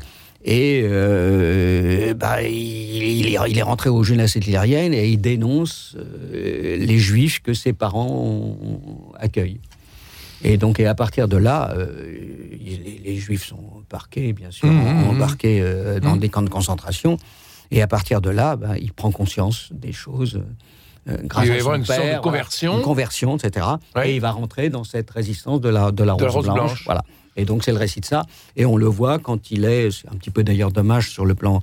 Et 0.47 0.81
euh, 0.83 2.13
bah, 2.13 2.43
il, 2.43 2.51
il 2.51 3.27
est, 3.27 3.37
il 3.49 3.57
est 3.57 3.61
rentré 3.63 3.89
aux 3.89 4.03
jeunesses 4.03 4.35
hitlériennes 4.35 4.93
et 4.93 5.09
il 5.09 5.17
dénonce 5.19 5.95
euh, 5.97 6.77
les 6.77 6.99
juifs 6.99 7.39
que 7.41 7.53
ses 7.53 7.73
parents 7.73 8.55
accueillent. 9.17 9.59
Et 10.43 10.57
donc, 10.57 10.79
et 10.79 10.85
à 10.85 10.93
partir 10.93 11.27
de 11.27 11.37
là, 11.37 11.73
euh, 11.75 11.87
les, 12.61 13.01
les 13.03 13.15
juifs 13.17 13.45
sont 13.45 13.83
parqués, 13.89 14.33
bien 14.33 14.51
sûr, 14.51 14.67
Mmh, 14.67 15.05
mmh, 15.05 15.09
embarqués 15.09 15.61
euh, 15.61 15.99
dans 15.99 16.15
Mmh. 16.15 16.19
des 16.19 16.29
camps 16.29 16.43
de 16.43 16.49
concentration. 16.49 17.17
Et 17.71 17.81
à 17.81 17.87
partir 17.87 18.21
de 18.21 18.29
là, 18.29 18.55
ben, 18.55 18.75
il 18.79 18.91
prend 18.93 19.11
conscience 19.11 19.69
des 19.71 19.91
choses. 19.93 20.43
Euh, 21.07 21.17
grâce 21.23 21.45
Il 21.45 21.49
va 21.49 21.53
à 21.53 21.57
y 21.57 21.59
avoir 21.59 21.75
une 21.75 21.85
sorte 21.85 21.99
de 21.99 22.03
voilà, 22.03 22.19
conversion. 22.19 22.77
une 22.77 22.83
conversion, 22.83 23.37
etc. 23.37 23.65
Ouais. 23.95 24.09
Et 24.11 24.15
il 24.15 24.21
va 24.21 24.31
rentrer 24.31 24.69
dans 24.69 24.83
cette 24.83 25.09
résistance 25.11 25.61
de 25.61 25.69
la, 25.69 25.91
de 25.91 26.03
la, 26.03 26.15
De 26.15 26.25
la 26.25 26.31
rose, 26.31 26.45
rose 26.45 26.45
blanche. 26.45 26.57
blanche. 26.57 26.83
Voilà. 26.85 27.03
Et 27.35 27.45
donc 27.45 27.63
c'est 27.63 27.71
le 27.71 27.77
récit 27.77 27.99
de 27.99 28.05
ça. 28.05 28.25
Et 28.55 28.65
on 28.65 28.77
le 28.77 28.85
voit 28.87 29.19
quand 29.19 29.51
il 29.51 29.65
est, 29.65 29.91
c'est 29.91 30.07
un 30.07 30.15
petit 30.15 30.29
peu 30.31 30.43
d'ailleurs 30.43 30.71
dommage 30.71 31.09
sur 31.11 31.25
le 31.25 31.35
plan, 31.35 31.61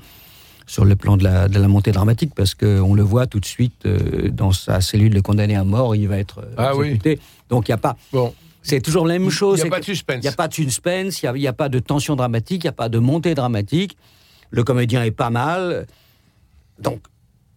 sur 0.67 0.85
le 0.85 0.95
plan 0.97 1.17
de 1.17 1.25
la, 1.25 1.49
de 1.49 1.59
la 1.59 1.67
montée 1.69 1.93
dramatique, 1.93 2.35
parce 2.35 2.55
qu'on 2.55 2.95
le 2.95 3.03
voit 3.03 3.27
tout 3.27 3.41
de 3.41 3.47
suite 3.47 3.87
euh, 3.87 4.29
dans 4.31 4.53
sa 4.53 4.81
cellule 4.81 5.15
de 5.15 5.21
condamné 5.21 5.57
à 5.57 5.65
mort, 5.65 5.97
il 5.97 6.09
va 6.09 6.19
être 6.19 6.41
euh, 6.41 6.55
Ah 6.59 6.77
oui. 6.77 6.99
Donc 7.49 7.69
il 7.69 7.71
n'y 7.71 7.75
a 7.75 7.79
pas. 7.79 7.97
Bon, 8.13 8.35
C'est 8.63 8.81
toujours 8.81 9.07
la 9.07 9.15
même 9.15 9.25
il 9.25 9.31
chose. 9.31 9.57
n'y 9.57 9.63
a 9.63 9.65
c'est 9.65 9.71
pas 9.71 9.81
de 9.81 9.85
suspense. 9.85 10.17
il 10.19 10.23
n'y 10.23 10.29
a 10.29 10.33
pas 10.33 10.49
de 10.49 10.55
suspense, 10.55 11.23
il 11.23 11.25
n'y 11.27 11.31
a, 11.31 11.37
il 11.39 11.47
a 11.49 11.53
pas 11.53 11.69
de 11.69 11.79
tension 11.79 12.15
dramatique, 12.17 12.65
il 12.65 12.67
n'y 12.67 12.71
a 12.71 12.73
pas 12.73 12.89
de 12.91 12.99
montée 12.99 13.35
dramatique. 13.35 13.97
Le 14.51 14.63
comédien 14.65 15.03
est 15.03 15.11
pas 15.11 15.31
mal. 15.31 15.87
Donc, 16.79 17.01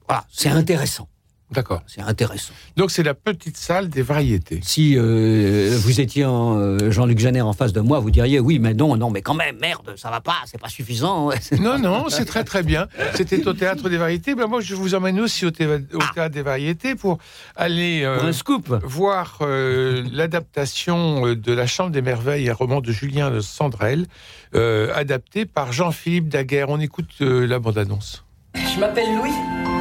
voilà, 0.07 0.23
c'est 0.31 0.49
intéressant. 0.49 1.07
D'accord. 1.51 1.83
C'est 1.85 2.01
intéressant. 2.01 2.53
Donc 2.75 2.89
c'est 2.89 3.03
la 3.03 3.13
petite 3.13 3.55
salle 3.55 3.87
des 3.87 4.01
variétés. 4.01 4.59
Si 4.63 4.95
euh, 4.97 5.77
vous 5.79 6.01
étiez 6.01 6.25
en, 6.25 6.57
euh, 6.57 6.89
Jean-Luc 6.89 7.19
Jeanner 7.19 7.41
en 7.41 7.53
face 7.53 7.71
de 7.71 7.81
moi, 7.81 7.99
vous 7.99 8.09
diriez 8.09 8.39
oui, 8.39 8.57
mais 8.57 8.73
non, 8.73 8.97
non, 8.97 9.11
mais 9.11 9.21
quand 9.21 9.35
même, 9.35 9.57
merde, 9.59 9.93
ça 9.95 10.09
va 10.09 10.21
pas, 10.21 10.37
c'est 10.47 10.59
pas 10.59 10.69
suffisant. 10.69 11.29
Non, 11.59 11.77
non, 11.77 12.05
c'est 12.09 12.25
très 12.25 12.43
très 12.43 12.63
bien. 12.63 12.87
C'était 13.13 13.47
au 13.47 13.53
théâtre 13.53 13.89
des 13.89 13.97
variétés. 13.97 14.33
Ben 14.35 14.47
moi, 14.47 14.59
je 14.59 14.73
vous 14.75 14.95
emmène 14.95 15.19
aussi 15.19 15.45
au, 15.45 15.51
thé- 15.51 15.67
au 15.67 15.99
théâtre 16.13 16.33
des 16.33 16.41
variétés 16.41 16.95
pour 16.95 17.19
aller 17.55 18.01
euh, 18.03 18.17
Pour 18.17 18.27
un 18.27 18.33
scoop. 18.33 18.67
voir 18.83 19.37
euh, 19.41 20.03
l'adaptation 20.11 21.33
de 21.35 21.53
La 21.53 21.67
Chambre 21.67 21.91
des 21.91 22.01
Merveilles, 22.01 22.49
un 22.49 22.53
roman 22.55 22.81
de 22.81 22.91
Julien 22.91 23.29
de 23.29 23.39
Sandrel, 23.39 24.07
euh, 24.55 24.91
adapté 24.95 25.45
par 25.45 25.71
Jean-Philippe 25.71 26.27
Daguerre. 26.29 26.69
On 26.69 26.79
écoute 26.79 27.09
euh, 27.21 27.45
la 27.45 27.59
bande-annonce. 27.59 28.23
Je 28.55 28.79
m'appelle 28.79 29.15
Louis. 29.17 29.74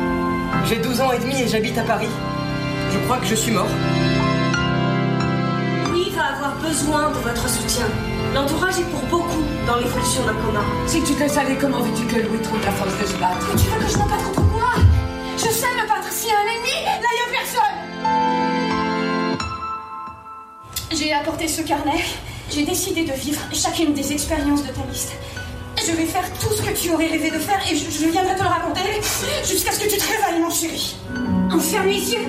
J'ai 0.67 0.79
12 0.79 1.01
ans 1.03 1.13
et 1.13 1.19
demi 1.19 1.43
et 1.43 1.49
j'habite 1.49 1.77
à 1.77 1.83
Paris. 1.83 2.09
Je 2.91 2.99
crois 3.01 3.19
que 3.19 3.27
je 3.27 3.35
suis 3.35 3.53
mort. 3.53 3.69
Louis 5.91 6.09
va 6.11 6.37
avoir 6.37 6.57
besoin 6.57 7.11
de 7.11 7.19
votre 7.19 7.49
soutien. 7.49 7.87
L'entourage 8.35 8.79
est 8.79 8.91
pour 8.91 9.03
beaucoup 9.11 9.43
dans 9.67 9.77
l'évolution 9.77 10.25
d'un 10.25 10.33
coma. 10.33 10.65
Si 10.87 11.03
tu 11.03 11.13
te 11.13 11.29
savais, 11.29 11.57
comment 11.57 11.81
veux-tu 11.81 12.07
que 12.07 12.17
Louis 12.27 12.41
trouve 12.41 12.65
la 12.65 12.73
force 12.73 12.99
de 12.99 13.07
se 13.07 13.15
battre? 13.17 13.47
Mais 13.53 13.61
tu 13.61 13.67
veux 13.69 13.79
que 13.85 13.93
je 13.93 13.99
me 13.99 14.09
batte 14.09 14.25
contre 14.25 14.51
quoi 14.53 14.73
Je 15.37 15.49
sais 15.51 15.67
me 15.67 15.87
battre 15.87 16.11
s'il 16.11 16.31
y 16.31 16.33
a 16.33 16.37
un 16.39 16.47
ennemi, 16.55 16.85
là 16.87 17.09
il 17.13 17.17
n'y 17.19 17.27
a 17.29 17.41
personne 17.41 17.77
J'ai 20.93 21.13
apporté 21.13 21.47
ce 21.47 21.61
carnet. 21.61 22.03
J'ai 22.51 22.65
décidé 22.65 23.05
de 23.05 23.13
vivre 23.13 23.43
chacune 23.53 23.93
des 23.93 24.13
expériences 24.13 24.63
de 24.63 24.69
ta 24.69 24.81
liste. 24.91 25.13
Je 25.87 25.93
vais 25.93 26.07
faire 26.07 26.25
tout 26.41 26.51
ce 26.55 26.63
que 26.63 26.75
tu 26.75 26.91
aurais 26.93 27.09
rêvé 27.09 27.31
de 27.31 27.39
faire 27.39 27.61
et 27.71 27.77
je, 27.77 27.91
je 27.91 28.11
viendrai 28.11 28.35
te 28.35 28.43
le 28.43 28.49
raconter 28.49 28.81
jusqu'à 29.47 29.71
ce 29.71 29.81
que 29.81 29.91
tu 29.91 29.99
te 29.99 30.05
réveilles, 30.05 30.41
mon 30.41 30.51
chéri. 30.51 30.97
On 31.53 31.59
ferme 31.59 31.89
les 31.89 32.13
yeux. 32.13 32.27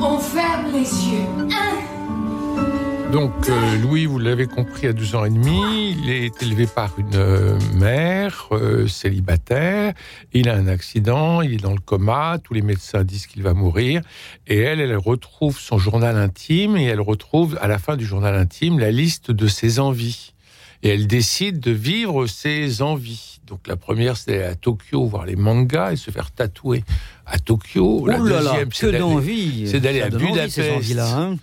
On 0.00 0.18
ferme 0.18 0.72
les 0.72 0.80
yeux. 0.80 1.24
Un, 1.52 3.12
Donc, 3.12 3.48
euh, 3.48 3.76
Louis, 3.76 4.06
vous 4.06 4.18
l'avez 4.18 4.46
compris, 4.46 4.88
à 4.88 4.92
12 4.92 5.14
ans 5.14 5.24
et 5.24 5.30
demi, 5.30 5.92
il 6.02 6.10
est 6.10 6.42
élevé 6.42 6.66
par 6.66 6.98
une 6.98 7.14
euh, 7.14 7.58
mère 7.74 8.48
euh, 8.50 8.88
célibataire. 8.88 9.94
Il 10.32 10.48
a 10.48 10.56
un 10.56 10.66
accident, 10.66 11.42
il 11.42 11.54
est 11.54 11.62
dans 11.62 11.74
le 11.74 11.80
coma, 11.80 12.38
tous 12.42 12.54
les 12.54 12.62
médecins 12.62 13.04
disent 13.04 13.28
qu'il 13.28 13.44
va 13.44 13.54
mourir. 13.54 14.02
Et 14.48 14.58
elle, 14.58 14.80
elle 14.80 14.96
retrouve 14.96 15.60
son 15.60 15.78
journal 15.78 16.16
intime 16.16 16.76
et 16.76 16.86
elle 16.86 17.00
retrouve 17.00 17.56
à 17.60 17.68
la 17.68 17.78
fin 17.78 17.96
du 17.96 18.04
journal 18.04 18.34
intime 18.34 18.80
la 18.80 18.90
liste 18.90 19.30
de 19.30 19.46
ses 19.46 19.78
envies. 19.78 20.34
Et 20.82 20.90
elle 20.90 21.06
décide 21.06 21.58
de 21.60 21.72
vivre 21.72 22.26
ses 22.26 22.82
envies. 22.82 23.40
Donc 23.46 23.66
la 23.66 23.76
première, 23.76 24.16
c'est 24.16 24.44
à 24.44 24.54
Tokyo 24.54 25.06
voir 25.06 25.26
les 25.26 25.34
mangas 25.36 25.92
et 25.92 25.96
se 25.96 26.10
faire 26.10 26.30
tatouer 26.30 26.84
à 27.26 27.38
Tokyo. 27.38 28.06
La 28.06 28.18
Ouh 28.20 28.26
là 28.26 28.42
deuxième, 28.42 28.68
c'est 28.72 28.86
d'aller- 28.86 28.98
d'envie. 28.98 29.68
c'est 29.68 29.80
d'aller 29.80 30.00
Ça 30.00 30.06
à 30.06 30.10
donne 30.10 30.22
envie, 30.22 30.30
Budapest. 30.32 30.54
ces 30.54 30.70
envies-là, 30.70 31.16
hein. 31.18 31.36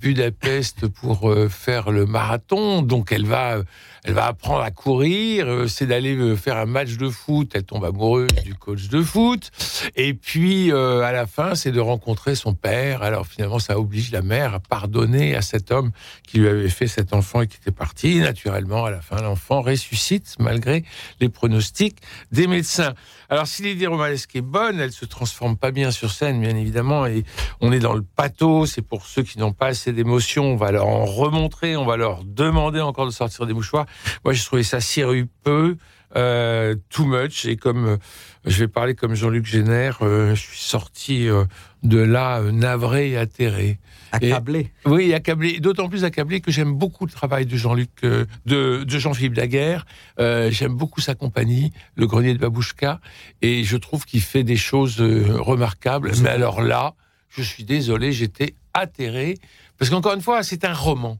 Budapest 0.00 0.86
pour 0.88 1.30
euh, 1.30 1.48
faire 1.48 1.90
le 1.90 2.06
marathon. 2.06 2.82
Donc 2.82 3.12
elle 3.12 3.26
va, 3.26 3.62
elle 4.04 4.12
va 4.12 4.26
apprendre 4.26 4.60
à 4.60 4.70
courir. 4.70 5.46
euh, 5.48 5.66
c'est 5.66 5.86
d'aller 5.86 6.14
euh, 6.14 6.36
faire 6.36 6.58
un 6.58 6.66
match 6.66 6.96
de 6.96 7.08
foot. 7.08 7.52
Elle 7.54 7.64
tombe 7.64 7.84
amoureuse 7.84 8.28
du 8.44 8.54
coach 8.54 8.88
de 8.88 9.02
foot. 9.02 9.50
Et 9.96 10.12
puis 10.12 10.70
euh, 10.70 11.00
à 11.00 11.10
la 11.12 11.26
fin, 11.26 11.54
c'est 11.54 11.72
de 11.72 11.80
rencontrer 11.80 12.34
son 12.34 12.52
père. 12.52 13.02
Alors 13.02 13.26
finalement, 13.26 13.58
ça 13.58 13.78
oblige 13.78 14.12
la 14.12 14.20
mère 14.20 14.54
à 14.54 14.60
pardonner 14.60 15.34
à 15.34 15.40
cet 15.42 15.70
homme 15.72 15.90
qui 16.26 16.38
lui 16.38 16.48
avait 16.48 16.68
fait 16.68 16.86
cet 16.86 17.14
enfant 17.14 17.40
et 17.40 17.46
qui 17.46 17.56
était 17.56 17.70
parti. 17.70 18.20
Naturellement, 18.20 18.84
à 18.84 18.90
la 18.90 19.00
fin, 19.00 19.16
l'enfant 19.22 19.62
ressuscite 19.62 20.36
malgré 20.38 20.84
les 21.20 21.30
pronostics 21.30 21.96
des 22.30 22.46
médecins. 22.46 22.94
Alors 23.30 23.46
si 23.46 23.62
l'idée 23.62 23.86
romanesque 23.86 24.36
est 24.36 24.42
bonne, 24.42 24.78
elle 24.80 24.92
se 24.92 25.06
transforme 25.06 25.56
pas 25.56 25.70
bien 25.70 25.90
sur 25.90 26.10
scène, 26.10 26.40
bien 26.40 26.54
évidemment, 26.54 27.06
et 27.06 27.24
on 27.60 27.72
est 27.72 27.78
dans 27.78 27.94
le 27.94 28.02
pathos. 28.02 28.66
C'est 28.66 28.82
pour 28.82 29.06
ceux 29.06 29.22
qui 29.22 29.38
n'ont 29.38 29.52
pas 29.52 29.68
assez 29.68 29.92
d'émotions, 29.92 30.52
on 30.52 30.56
va 30.56 30.70
leur 30.70 30.86
en 30.86 31.06
remontrer, 31.06 31.74
on 31.76 31.86
va 31.86 31.96
leur 31.96 32.22
demander 32.22 32.80
encore 32.80 33.06
de 33.06 33.10
sortir 33.10 33.46
des 33.46 33.54
mouchoirs. 33.54 33.86
Moi, 34.24 34.34
j'ai 34.34 34.44
trouvé 34.44 34.62
ça 34.62 34.80
sirupeux, 34.80 35.76
euh, 36.16 36.76
too 36.90 37.04
much, 37.06 37.44
et 37.46 37.56
comme 37.56 37.86
euh, 37.86 37.96
je 38.44 38.60
vais 38.60 38.68
parler 38.68 38.94
comme 38.94 39.14
Jean-Luc 39.14 39.46
Génère, 39.46 39.98
euh, 40.02 40.34
je 40.34 40.40
suis 40.40 40.60
sorti 40.60 41.28
euh, 41.28 41.44
de 41.82 41.98
là 41.98 42.40
euh, 42.40 42.52
navré 42.52 43.10
et 43.10 43.16
atterré. 43.16 43.78
Accablé. 44.12 44.70
Oui, 44.86 45.12
accablé. 45.12 45.58
D'autant 45.58 45.88
plus 45.88 46.04
accablé 46.04 46.40
que 46.40 46.52
j'aime 46.52 46.72
beaucoup 46.72 47.04
le 47.04 47.10
travail 47.10 47.46
de 47.46 47.56
Jean-Luc, 47.56 47.90
euh, 48.04 48.26
de, 48.46 48.84
de 48.84 48.98
Jean-Philippe 48.98 49.34
Daguerre. 49.34 49.86
Euh, 50.20 50.52
j'aime 50.52 50.76
beaucoup 50.76 51.00
sa 51.00 51.16
compagnie, 51.16 51.72
le 51.96 52.06
Grenier 52.06 52.32
de 52.32 52.38
Babouchka, 52.38 53.00
et 53.42 53.64
je 53.64 53.76
trouve 53.76 54.04
qu'il 54.04 54.20
fait 54.20 54.44
des 54.44 54.56
choses 54.56 55.00
euh, 55.00 55.24
remarquables. 55.40 56.12
Mais 56.22 56.28
alors 56.28 56.62
là, 56.62 56.94
je 57.28 57.42
suis 57.42 57.64
désolé, 57.64 58.12
j'étais 58.12 58.54
atterré 58.72 59.36
parce 59.78 59.90
qu'encore 59.90 60.14
une 60.14 60.20
fois, 60.22 60.44
c'est 60.44 60.64
un 60.64 60.72
roman. 60.72 61.18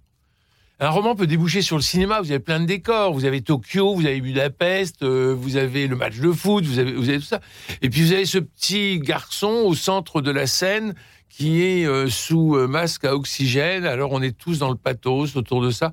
Un 0.81 0.89
roman 0.89 1.15
peut 1.15 1.27
déboucher 1.27 1.63
sur 1.63 1.77
le 1.77 1.83
cinéma. 1.83 2.21
Vous 2.21 2.31
avez 2.31 2.41
plein 2.41 2.61
de 2.61 2.67
décors. 2.67 3.13
Vous 3.13 3.25
avez 3.25 3.43
Tokyo, 3.43 3.95
vous 3.95 4.07
avez 4.07 4.21
Budapest, 4.21 5.03
euh, 5.03 5.35
vous 5.37 5.57
avez 5.57 5.87
le 5.87 5.95
match 5.95 6.19
de 6.19 6.33
foot, 6.33 6.65
vous 6.65 6.79
avez, 6.79 6.93
vous 6.93 7.09
avez 7.09 7.19
tout 7.19 7.25
ça. 7.25 7.41
Et 7.81 7.91
puis 7.91 8.03
vous 8.03 8.13
avez 8.13 8.27
ce 8.27 8.39
petit 8.39 8.99
garçon 8.99 9.63
au 9.67 9.75
centre 9.75 10.21
de 10.21 10.31
la 10.31 10.47
scène 10.47 10.95
qui 11.29 11.63
est 11.63 11.85
euh, 11.85 12.09
sous 12.09 12.57
euh, 12.57 12.69
masque 12.69 13.05
à 13.05 13.15
oxygène. 13.15 13.85
Alors 13.85 14.13
on 14.13 14.23
est 14.23 14.37
tous 14.37 14.59
dans 14.59 14.71
le 14.71 14.77
pathos 14.77 15.37
autour 15.37 15.63
de 15.63 15.71
ça. 15.71 15.93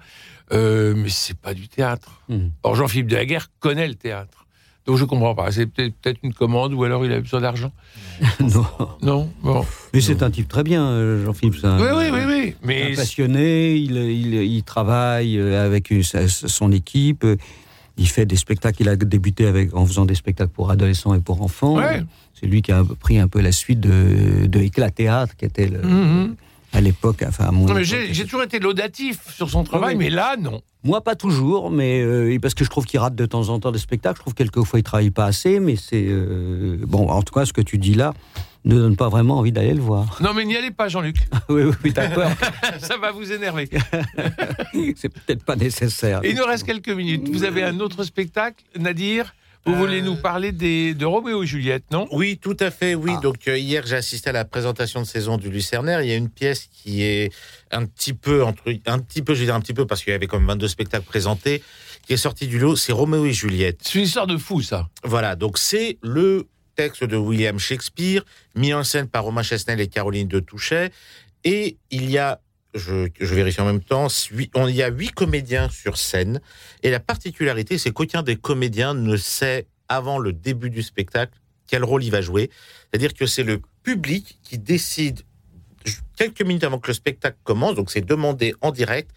Euh, 0.52 0.94
mais 0.96 1.10
c'est 1.10 1.38
pas 1.38 1.54
du 1.54 1.68
théâtre. 1.68 2.22
Mhm. 2.30 2.52
Or 2.64 2.76
Jean-Philippe 2.76 3.08
Delaguerre 3.08 3.48
connaît 3.60 3.88
le 3.88 3.96
théâtre. 3.96 4.41
Donc 4.88 4.98
je 4.98 5.06
comprends 5.06 5.36
pas. 5.36 5.52
C'est 5.52 5.68
peut-être 5.68 6.20
une 6.24 6.34
commande 6.34 6.74
ou 6.74 6.84
alors 6.84 7.06
il 7.06 7.12
a 7.12 7.20
besoin 7.20 7.42
d'argent. 7.42 7.72
non. 8.40 8.66
Non, 9.02 9.30
bon. 9.44 9.64
Mais 9.94 10.02
c'est 10.02 10.24
un 10.24 10.32
type 10.32 10.48
très 10.48 10.64
bien, 10.64 10.84
euh, 10.86 11.24
Jean-Philippe. 11.26 11.56
Oui, 11.64 11.70
oui, 11.96 12.06
oui, 12.12 12.20
oui. 12.28 12.56
un 12.64 12.68
Mais 12.68 12.94
passionné, 12.96 13.76
il, 13.76 13.96
il, 13.96 14.34
il 14.34 14.64
travaille 14.64 15.38
euh, 15.38 15.64
avec 15.66 15.94
son 16.28 16.72
équipe. 16.72 17.24
euh, 17.24 17.36
Il 17.98 18.08
fait 18.08 18.26
des 18.26 18.38
spectacles. 18.38 18.82
Il 18.82 18.90
a 18.90 18.96
débuté 18.96 19.46
avec, 19.46 19.76
en 19.76 19.86
faisant 19.86 20.06
des 20.06 20.16
spectacles 20.16 20.52
pour 20.54 20.72
adolescents 20.72 21.14
et 21.14 21.20
pour 21.20 21.42
enfants. 21.44 21.76
Ouais. 21.76 22.04
C'est 22.34 22.48
lui 22.48 22.64
qui 22.64 22.72
a 22.72 22.84
pris 23.00 23.20
un 23.20 23.28
peu 23.28 23.40
la 23.42 23.52
suite 23.52 23.80
de, 23.80 24.48
de 24.48 24.60
Éclat 24.60 24.90
Théâtre, 24.90 25.36
qui 25.36 25.46
était 25.46 25.68
le- 25.68 25.82
Mhm. 25.84 26.36
À 26.74 26.82
l'époque. 26.82 27.24
Enfin, 27.28 27.52
j'ai 27.82 28.24
toujours 28.24 28.44
été 28.44 28.60
laudatif 28.60 29.20
sur 29.34 29.50
son 29.50 29.64
travail, 29.64 29.96
oui. 29.96 30.06
mais 30.06 30.10
là, 30.10 30.36
non. 30.40 30.62
Moi, 30.84 31.02
pas 31.02 31.16
toujours, 31.16 31.70
mais 31.70 32.02
euh, 32.02 32.38
parce 32.42 32.56
que 32.56 32.64
je 32.64 32.70
trouve 32.70 32.86
qu'il 32.86 33.00
rate 33.00 33.14
de 33.16 33.26
temps 33.26 33.50
en 33.50 33.60
temps 33.60 33.72
des 33.72 33.80
spectacles. 33.80 34.18
Je 34.18 34.22
trouve 34.22 34.34
que 34.34 34.40
quelquefois 34.40 34.80
il 34.80 34.84
travaille 34.84 35.12
pas 35.12 35.26
assez, 35.26 35.60
mais 35.60 35.76
c'est 35.76 36.06
euh, 36.08 36.78
bon. 36.88 37.08
En 37.08 37.22
tout 37.22 37.34
cas, 37.34 37.46
ce 37.46 37.54
que 37.54 37.62
tu 37.62 37.78
dis 37.78 37.94
là 37.94 38.14
ne 38.64 38.76
donne 38.76 38.96
pas 38.96 39.10
vraiment 39.10 39.40
envie 39.40 39.52
d'aller 39.52 39.74
le 39.74 39.82
voir. 39.82 40.20
Non, 40.22 40.34
mais 40.34 40.46
n'y 40.46 40.56
allez 40.56 40.72
pas, 40.72 40.88
Jean-Luc. 40.88 41.18
oui, 41.50 41.64
oui, 41.64 41.74
oui, 41.84 41.94
t'as 41.94 42.10
peur. 42.14 42.32
Ça 42.80 42.98
va 42.98 43.12
vous 43.12 43.32
énerver. 43.32 43.70
c'est 44.96 45.10
peut-être 45.10 45.44
pas 45.44 45.56
nécessaire. 45.56 46.22
Il 46.24 46.36
nous 46.36 46.46
reste 46.46 46.66
quelques 46.66 46.90
minutes. 46.90 47.30
Vous 47.30 47.44
avez 47.44 47.64
un 47.64 47.80
autre 47.80 48.04
spectacle, 48.04 48.64
Nadir? 48.78 49.34
Vous 49.66 49.76
voulez 49.76 50.02
nous 50.02 50.16
parler 50.16 50.52
des, 50.52 50.96
de 50.96 51.06
Roméo 51.06 51.44
et 51.44 51.46
Juliette, 51.46 51.84
non? 51.92 52.08
Oui, 52.12 52.40
tout 52.42 52.58
à 52.60 52.72
fait, 52.72 52.96
oui. 52.96 53.12
Ah. 53.16 53.20
Donc 53.22 53.48
euh, 53.48 53.58
hier, 53.58 53.86
j'ai 53.86 53.96
assisté 53.96 54.32
à 54.32 54.34
la 54.34 54.44
présentation 54.44 55.02
de 55.02 55.06
saison 55.06 55.38
du 55.38 55.50
Lucernaire. 55.50 56.02
Il 56.02 56.10
y 56.10 56.12
a 56.12 56.16
une 56.16 56.30
pièce 56.30 56.68
qui 56.72 57.04
est 57.04 57.32
un 57.70 57.86
petit 57.86 58.14
peu, 58.14 58.44
entre, 58.44 58.64
un 58.88 59.00
petit 59.00 59.22
peu, 59.22 59.36
je 59.36 59.42
vais 59.42 59.46
dire 59.46 59.56
un 59.56 59.62
petit 59.62 59.74
peu, 59.74 59.86
parce 59.86 60.04
qu'il 60.04 60.12
y 60.12 60.16
avait 60.16 60.28
comme 60.28 60.48
22 60.48 60.68
spectacles 60.68 61.06
présentés, 61.06 61.62
qui 62.08 62.14
est 62.14 62.18
sorti 62.18 62.48
du 62.48 62.58
lot, 62.58 62.76
c'est 62.76 62.92
Roméo 62.92 63.26
et 63.26 63.34
Juliette. 63.34 63.80
C'est 63.84 64.00
une 64.00 64.06
histoire 64.06 64.28
de 64.28 64.38
fou, 64.38 64.62
ça. 64.62 64.90
Voilà, 65.04 65.36
donc 65.36 65.60
c'est 65.60 66.00
le 66.02 66.48
texte 66.76 67.04
de 67.04 67.18
William 67.18 67.60
Shakespeare, 67.60 68.24
mis 68.56 68.74
en 68.74 68.84
scène 68.84 69.08
par 69.08 69.24
Romain 69.26 69.44
Chesnel 69.44 69.80
et 69.80 69.88
Caroline 69.88 70.28
de 70.28 70.40
Touchet. 70.40 70.92
Et 71.44 71.78
il 71.92 72.10
y 72.10 72.18
a, 72.18 72.40
je, 72.74 73.08
vérifie 73.20 73.62
en 73.62 73.66
même 73.66 73.84
temps, 73.84 74.08
on, 74.56 74.68
il 74.68 74.76
y 74.76 74.84
a 74.84 74.90
huit 74.90 75.12
comédiens 75.12 75.70
sur 75.70 75.98
scène. 75.98 76.42
Et 76.84 76.90
la 76.90 77.00
particularité, 77.00 77.78
c'est 77.78 77.92
qu'aucun 77.92 78.24
des 78.24 78.36
comédiens 78.36 78.94
ne 78.94 79.18
sait, 79.18 79.68
avant 79.90 80.18
le 80.18 80.34
début 80.34 80.70
du 80.70 80.84
spectacle, 80.84 81.34
quel 81.68 81.84
rôle 81.84 82.04
il 82.04 82.12
va 82.12 82.22
jouer. 82.22 82.50
C'est-à-dire 82.90 83.14
que 83.14 83.26
c'est 83.26 83.44
le 83.44 83.62
public 83.84 84.40
qui 84.44 84.58
décide 84.58 85.22
quelques 86.16 86.42
minutes 86.42 86.64
avant 86.64 86.80
que 86.80 86.88
le 86.88 86.94
spectacle 86.94 87.38
commence, 87.44 87.76
donc 87.76 87.92
c'est 87.92 88.06
demandé 88.06 88.54
en 88.62 88.72
direct, 88.72 89.12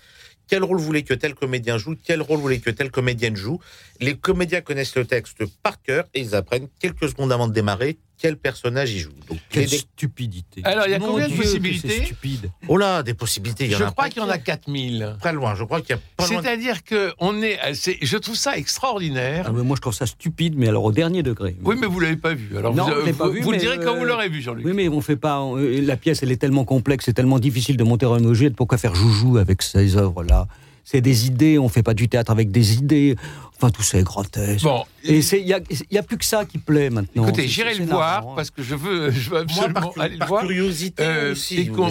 quel 0.47 0.63
rôle 0.63 0.79
voulez 0.79 1.03
que 1.03 1.15
tel 1.15 1.35
comédien 1.35 1.79
joue, 1.79 1.97
quel 2.03 2.23
rôle 2.23 2.39
voulez 2.39 2.61
que 2.61 2.71
telle 2.71 2.91
comédienne 2.91 3.37
joue. 3.37 3.61
Les 4.01 4.17
comédiens 4.17 4.61
connaissent 4.61 4.97
le 4.97 5.07
texte 5.07 5.45
par 5.63 5.81
cœur 5.81 6.05
et 6.15 6.21
ils 6.21 6.35
apprennent 6.35 6.69
quelques 6.81 7.09
secondes 7.09 7.33
avant 7.33 7.49
de 7.49 7.53
démarrer 7.53 7.99
quel 8.19 8.37
personnage 8.37 8.91
jouent. 8.97 9.11
Donc, 9.29 9.39
Quelle 9.51 9.69
stupidité. 9.69 10.63
Alors, 10.65 10.85
il 10.87 10.93
y 10.93 10.95
a 10.95 10.99
Mon 10.99 11.09
combien 11.09 11.29
de 11.29 11.33
Dieu, 11.33 11.43
possibilités 11.43 12.05
stupide. 12.05 12.51
Oh 12.69 12.77
là, 12.77 13.03
des 13.03 13.13
possibilités, 13.15 13.65
il 13.67 13.73
y 13.73 13.75
en 13.75 13.79
Je 13.79 13.85
a 13.85 13.91
crois 13.91 14.05
pas 14.05 14.11
qu'il 14.11 14.23
y 14.23 14.25
en 14.25 14.29
a 14.29 14.39
4000. 14.39 15.17
Très 15.21 15.33
loin, 15.33 15.55
je 15.55 15.65
crois 15.65 15.81
qu'il 15.81 15.91
y 15.91 15.99
a 15.99 16.01
pas 16.17 16.27
loin. 16.29 16.39
de- 16.41 16.43
C'est-à-dire 16.47 16.85
que 16.85 17.13
on 17.19 17.43
est, 17.43 17.59
c'est- 17.75 17.99
je 18.01 18.17
trouve 18.17 18.37
ça 18.37 18.57
extraordinaire. 18.57 19.47
Ah, 19.49 19.53
mais 19.55 19.63
moi, 19.63 19.77
je 19.77 19.81
trouve 19.83 19.95
ça 19.95 20.07
stupide, 20.07 20.55
mais 20.57 20.69
alors 20.69 20.85
au 20.85 20.93
dernier 20.93 21.23
degré. 21.23 21.57
Oui, 21.65 21.77
mais 21.79 21.87
vous 21.87 22.01
l'avez 22.01 22.17
pas 22.17 22.35
vu. 22.35 22.57
Alors 22.57 22.75
Non, 22.75 22.85
vous, 22.89 23.05
l'ai 23.07 23.13
pas 23.13 23.27
vous- 23.27 23.33
vu, 23.33 23.41
vous 23.41 23.53
le 23.53 23.59
direz 23.59 23.79
quand 23.79 23.95
euh, 23.95 23.99
vous 23.99 24.05
l'aurez 24.05 24.29
vu, 24.29 24.41
Jean-Luc. 24.43 24.65
Oui, 24.65 24.73
mais 24.75 24.89
on 24.89 25.01
fait 25.01 25.17
pas. 25.17 25.41
euh, 25.43 25.81
la 25.85 25.97
pièce, 25.97 26.23
elle 26.23 26.33
est 26.33 26.37
tellement 26.41 26.65
complexe, 26.65 27.05
c'est 27.07 27.13
tellement 27.15 27.39
difficile 27.39 27.77
de 27.77 27.85
monter 27.85 28.07
Roméo 28.07 28.33
et 28.33 28.35
Juliette. 28.35 28.57
Pourquoi 28.57 28.79
faire 28.79 28.95
joujou 28.95 29.39
avec 29.39 29.61
ces 29.63 29.97
œuvres-là? 29.97 30.47
C'est 30.87 31.01
des 31.01 31.27
idées. 31.27 31.59
On 31.59 31.69
fait 31.71 31.83
pas 31.83 31.95
du 31.95 32.09
théâtre 32.09 32.31
avec 32.31 32.51
des 32.51 32.75
idées. 32.75 33.17
Enfin, 33.57 33.71
tout 33.71 33.83
ça 33.83 33.99
est 33.99 34.03
grotesque. 34.03 34.65
Bon, 34.65 34.83
Et 35.05 35.23
c'est 35.23 35.41
il 35.41 35.47
y 35.47 35.53
a, 35.55 35.61
il 35.71 35.95
y 35.95 35.99
a 35.99 36.03
plus 36.03 36.19
que 36.19 36.25
ça 36.25 36.45
qui 36.45 36.59
plaît 36.59 36.91
maintenant. 36.91 37.23
écoutez, 37.27 37.47
j'irai 37.47 37.75
le 37.75 37.85
voir 37.85 38.27
hein. 38.27 38.33
parce 38.35 38.51
que 38.51 38.63
je 38.63 38.75
veux, 38.75 39.11
je 39.13 39.31
veux 39.31 39.37
Moi, 39.37 39.41
absolument 39.43 39.81
par, 39.81 39.93
cu- 39.93 40.01
aller 40.01 40.13
le 40.15 40.19
par 40.19 40.29
voir. 40.29 40.43
curiosité 40.43 41.03
Euh, 41.05 41.33
aussi, 41.33 41.71
on- 41.77 41.91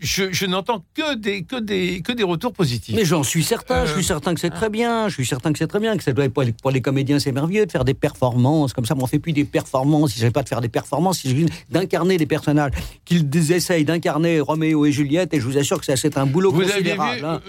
je, 0.00 0.32
je 0.32 0.46
n'entends 0.46 0.84
que 0.94 1.16
des, 1.16 1.42
que, 1.42 1.58
des, 1.60 2.00
que 2.02 2.12
des 2.12 2.22
retours 2.22 2.52
positifs. 2.52 2.94
Mais 2.94 3.04
j'en 3.04 3.22
suis 3.24 3.42
certain, 3.44 3.84
je 3.84 3.90
Euh, 3.90 3.94
suis 3.96 4.04
certain 4.04 4.32
que 4.34 4.40
c'est 4.40 4.50
très 4.50 4.70
bien, 4.70 5.08
je 5.08 5.14
suis 5.14 5.26
certain 5.26 5.52
que 5.52 5.58
c'est 5.58 5.66
très 5.66 5.80
bien, 5.80 5.96
que 5.96 6.02
ça 6.04 6.12
doit 6.12 6.24
être 6.24 6.32
pour 6.32 6.44
les, 6.44 6.52
pour 6.52 6.70
les 6.70 6.80
comédiens, 6.80 7.18
c'est 7.18 7.32
merveilleux 7.32 7.66
de 7.66 7.72
faire 7.72 7.84
des 7.84 7.94
performances, 7.94 8.72
comme 8.72 8.86
ça, 8.86 8.94
mais 8.94 9.02
on 9.02 9.06
fait 9.06 9.18
plus 9.18 9.32
des 9.32 9.44
performances, 9.44 10.14
il 10.14 10.18
ne 10.18 10.20
s'agit 10.20 10.32
pas 10.32 10.42
de 10.44 10.48
faire 10.48 10.60
des 10.60 10.68
performances, 10.68 11.24
il 11.24 11.30
s'agit 11.32 11.46
d'incarner 11.70 12.16
des 12.16 12.26
personnages, 12.26 12.72
qu'ils 13.04 13.52
essayent 13.52 13.84
d'incarner 13.84 14.40
Roméo 14.40 14.86
et 14.86 14.92
Juliette, 14.92 15.34
et 15.34 15.40
je 15.40 15.44
vous 15.46 15.58
assure 15.58 15.78
que 15.80 15.84
ça, 15.86 15.96
c'est 15.96 16.16
un 16.16 16.26
boulot 16.26 16.52
vous 16.52 16.60
aviez, 16.62 16.74
considérable. 16.96 17.18
vu, 17.18 17.24
hein. 17.24 17.40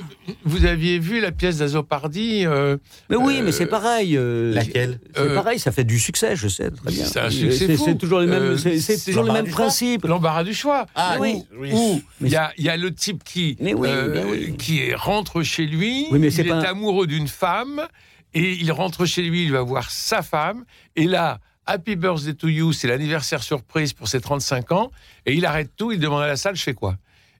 vous 0.46 0.66
aviez 0.66 0.98
vu 1.00 1.20
la 1.22 1.32
pièce 1.32 1.58
d'Azopardi 1.60 2.46
euh, 2.46 2.78
Mais 3.12 3.18
oui, 3.18 3.38
euh, 3.40 3.44
mais 3.44 3.52
c'est 3.52 3.66
pareil. 3.68 4.18
euh, 4.18 4.54
Laquelle 4.54 5.00
C'est 5.16 5.22
Euh, 5.22 5.36
pareil, 5.36 5.60
ça 5.60 5.72
fait 5.72 5.84
du 5.84 6.00
succès, 6.00 6.36
je 6.36 6.48
sais 6.48 6.72
très 6.72 6.92
bien. 6.92 7.06
C'est 7.06 7.20
un 7.20 7.26
Euh, 7.26 7.30
succès 7.30 7.68
c'est- 7.68 7.78
fou. 7.78 7.84
C'est 7.86 7.98
toujours 7.98 8.20
les 8.22 8.26
mêmes, 8.28 8.42
Euh, 8.42 8.58
c'est- 8.58 9.06
toujours 9.06 9.22
le 9.24 9.28
l'embarras 9.28 9.34
même 9.34 9.46
du 9.46 9.52
choix. 9.52 9.60
principe. 9.66 10.06
L'embarras 10.06 10.44
du 10.44 10.54
choix. 10.54 10.86
Ah 10.96 11.18
oui, 11.20 11.44
Où- 11.54 11.62
oui. 11.62 11.72
où 11.74 12.02
il 12.26 12.30
y 12.32 12.36
a, 12.36 12.52
il 12.58 12.64
y 12.66 12.70
a 12.70 12.78
le 12.78 12.94
type 12.94 13.24
qui, 13.24 13.58
Mais 13.60 13.74
oui, 13.76 13.90
euh, 13.92 14.08
bien 14.10 14.26
oui. 14.28 14.56
qui 14.58 14.94
rentre 14.96 15.44
chez 15.44 15.66
lui, 15.68 16.08
Oui, 16.10 16.18
mais 16.20 16.32
c'est 16.32 16.42
il 16.44 16.48
pas 16.50 16.56
est 16.62 16.68
un- 16.68 16.72
amoureux 16.72 17.06
d'une 17.06 17.28
femme, 17.28 17.86
et 18.34 18.54
il 18.54 18.72
rentre 18.72 19.06
chez 19.06 19.22
lui, 19.22 19.44
il 19.44 19.52
va 19.52 19.62
voir 19.62 19.92
sa 19.92 20.22
femme, 20.22 20.64
et 20.96 21.06
là, 21.06 21.40
Happy 21.66 21.96
Birthday 21.96 22.34
to 22.34 22.48
You, 22.48 22.74
c'est 22.74 22.88
l'anniversaire 22.88 23.44
surprise 23.44 23.94
pour 23.94 24.08
ses 24.08 24.20
35 24.22 24.72
ans, 24.72 24.90
et 25.26 25.34
il 25.34 25.46
arrête 25.46 25.70
tout, 25.78 25.92
il 25.92 26.00
demande 26.00 26.24
à 26.24 26.28
la 26.28 26.36
salle, 26.38 26.56
je 26.56 26.64
fais 26.64 26.74
quoi? 26.74 26.96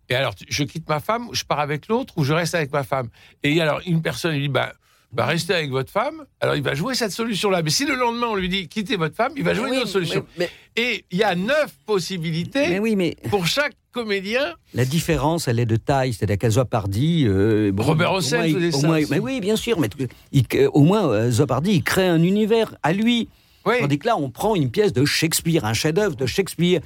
Et 0.10 0.16
alors, 0.16 0.34
je 0.50 0.64
quitte 0.64 0.88
ma 0.90 1.00
femme, 1.00 1.30
je 1.32 1.44
pars 1.46 1.60
avec 1.62 1.88
l'autre, 1.88 2.14
ou 2.18 2.24
je 2.26 2.34
reste 2.34 2.54
avec 2.56 2.72
ma 2.74 2.84
femme? 2.84 3.08
Et 3.44 3.60
alors, 3.62 3.80
une 3.86 4.02
personne 4.02 4.34
lui 4.34 4.42
dit, 4.42 4.48
bah, 4.50 4.74
bah, 5.14 5.26
restez 5.26 5.54
avec 5.54 5.70
votre 5.72 5.92
femme. 5.92 6.24
Alors, 6.40 6.56
il 6.56 6.64
va 6.64 6.74
jouer 6.74 6.96
cette 6.96 7.12
solution-là. 7.12 7.62
Mais 7.62 7.70
si 7.70 7.86
le 7.86 7.96
lendemain, 7.96 8.28
on 8.28 8.36
lui 8.36 8.48
dit, 8.50 8.68
quittez 8.68 8.96
votre 8.96 9.16
femme, 9.16 9.34
il 9.36 9.44
va 9.44 9.54
jouer 9.54 9.70
une 9.70 9.78
autre 9.80 9.88
solution. 9.90 10.26
mais- 10.38 10.50
Et 10.78 11.06
il 11.12 11.18
y 11.18 11.24
a 11.24 11.36
neuf 11.36 11.74
possibilités 11.86 12.70
Mais 12.70 12.80
oui, 12.80 12.96
mais 12.96 13.16
pour 13.30 13.46
chaque 13.46 13.74
comédien. 13.92 14.56
La 14.74 14.86
différence, 14.86 15.50
elle 15.50 15.60
est 15.60 15.66
de 15.66 15.76
taille. 15.76 16.14
C'est-à-dire 16.14 16.38
qu'à 16.38 16.50
Zopardi. 16.50 17.26
euh, 17.28 17.72
bon, 17.74 17.84
Robert 17.84 18.14
Hossein 18.14 18.38
moins, 18.38 18.46
il- 18.48 18.54
faisait 18.56 18.68
au 18.76 18.80
ça 18.80 18.88
moins- 18.88 18.98
aussi. 19.02 19.12
Mais 19.12 19.20
oui, 19.20 19.42
bien 19.42 19.58
sûr. 19.58 19.80
Mais 19.82 19.90
il- 20.32 20.46
au 20.74 20.82
moins, 20.84 21.10
euh, 21.10 21.30
Zopardi, 21.30 21.72
il 21.74 21.84
crée 21.84 22.08
un 22.08 22.24
univers 22.24 22.74
à 22.84 22.94
lui. 22.94 23.28
Oui. 23.66 23.76
Tandis 23.82 24.00
que 24.00 24.08
là, 24.08 24.18
on 24.18 24.30
prend 24.30 24.56
une 24.56 24.72
pièce 24.72 24.94
de 24.94 25.04
Shakespeare, 25.06 25.66
un 25.66 25.74
chef-d'œuvre 25.74 26.16
de 26.16 26.26
Shakespeare. 26.26 26.80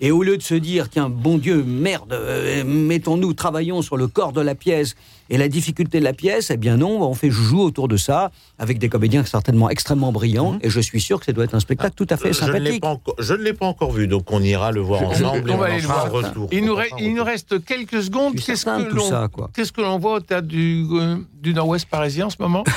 Et 0.00 0.10
au 0.10 0.22
lieu 0.22 0.36
de 0.36 0.42
se 0.42 0.54
dire, 0.54 0.88
tiens, 0.90 1.08
bon 1.08 1.38
Dieu, 1.38 1.62
merde, 1.66 2.12
euh, 2.12 2.64
mettons-nous, 2.64 3.32
travaillons 3.32 3.80
sur 3.82 3.96
le 3.96 4.06
corps 4.08 4.32
de 4.32 4.40
la 4.40 4.54
pièce 4.54 4.94
et 5.30 5.38
la 5.38 5.48
difficulté 5.48 6.00
de 6.00 6.04
la 6.04 6.12
pièce, 6.12 6.50
eh 6.50 6.56
bien 6.58 6.76
non, 6.76 7.00
on 7.02 7.14
fait 7.14 7.30
joujou 7.30 7.60
autour 7.62 7.88
de 7.88 7.96
ça, 7.96 8.30
avec 8.58 8.78
des 8.78 8.90
comédiens 8.90 9.24
certainement 9.24 9.70
extrêmement 9.70 10.12
brillants, 10.12 10.58
et 10.60 10.68
je 10.68 10.80
suis 10.80 11.00
sûr 11.00 11.18
que 11.18 11.24
ça 11.24 11.32
doit 11.32 11.44
être 11.44 11.54
un 11.54 11.60
spectacle 11.60 11.94
tout 11.96 12.06
à 12.10 12.16
fait 12.18 12.28
Mhm. 12.30 12.34
Euh, 12.34 12.46
Je 12.46 12.52
ne 12.52 12.52
l'ai 12.52 12.58
sympathique. 12.58 12.82
pas 12.82 12.88
encore- 12.88 13.14
je 13.18 13.32
ne 13.34 13.42
l'ai 13.42 13.52
pas 13.54 13.66
encore 13.66 13.92
vu, 13.92 14.06
donc 14.06 14.30
on 14.30 14.42
ira 14.42 14.70
le 14.72 14.80
voir 14.82 15.02
ensemble. 15.02 15.48
et 15.48 15.52
on 15.52 15.54
on 15.54 15.58
va 15.58 15.64
en 15.64 15.68
aller 15.70 15.80
le 15.80 15.86
voir. 15.86 16.10
retour. 16.12 16.48
Il 16.52 16.64
nous, 16.66 16.76
il 16.98 17.14
nous 17.14 17.24
reste 17.24 17.64
quelques 17.64 18.02
secondes. 18.02 18.34
Qu'est-ce 18.34 19.72
que 19.72 19.80
l'on 19.80 19.98
voit 19.98 20.14
au 20.16 20.20
théâtre 20.20 20.46
du, 20.46 20.84
euh, 20.92 21.16
du 21.40 21.54
Nord-Ouest 21.54 21.86
parisien 21.88 22.26
en 22.26 22.30
ce 22.30 22.36
moment? 22.40 22.64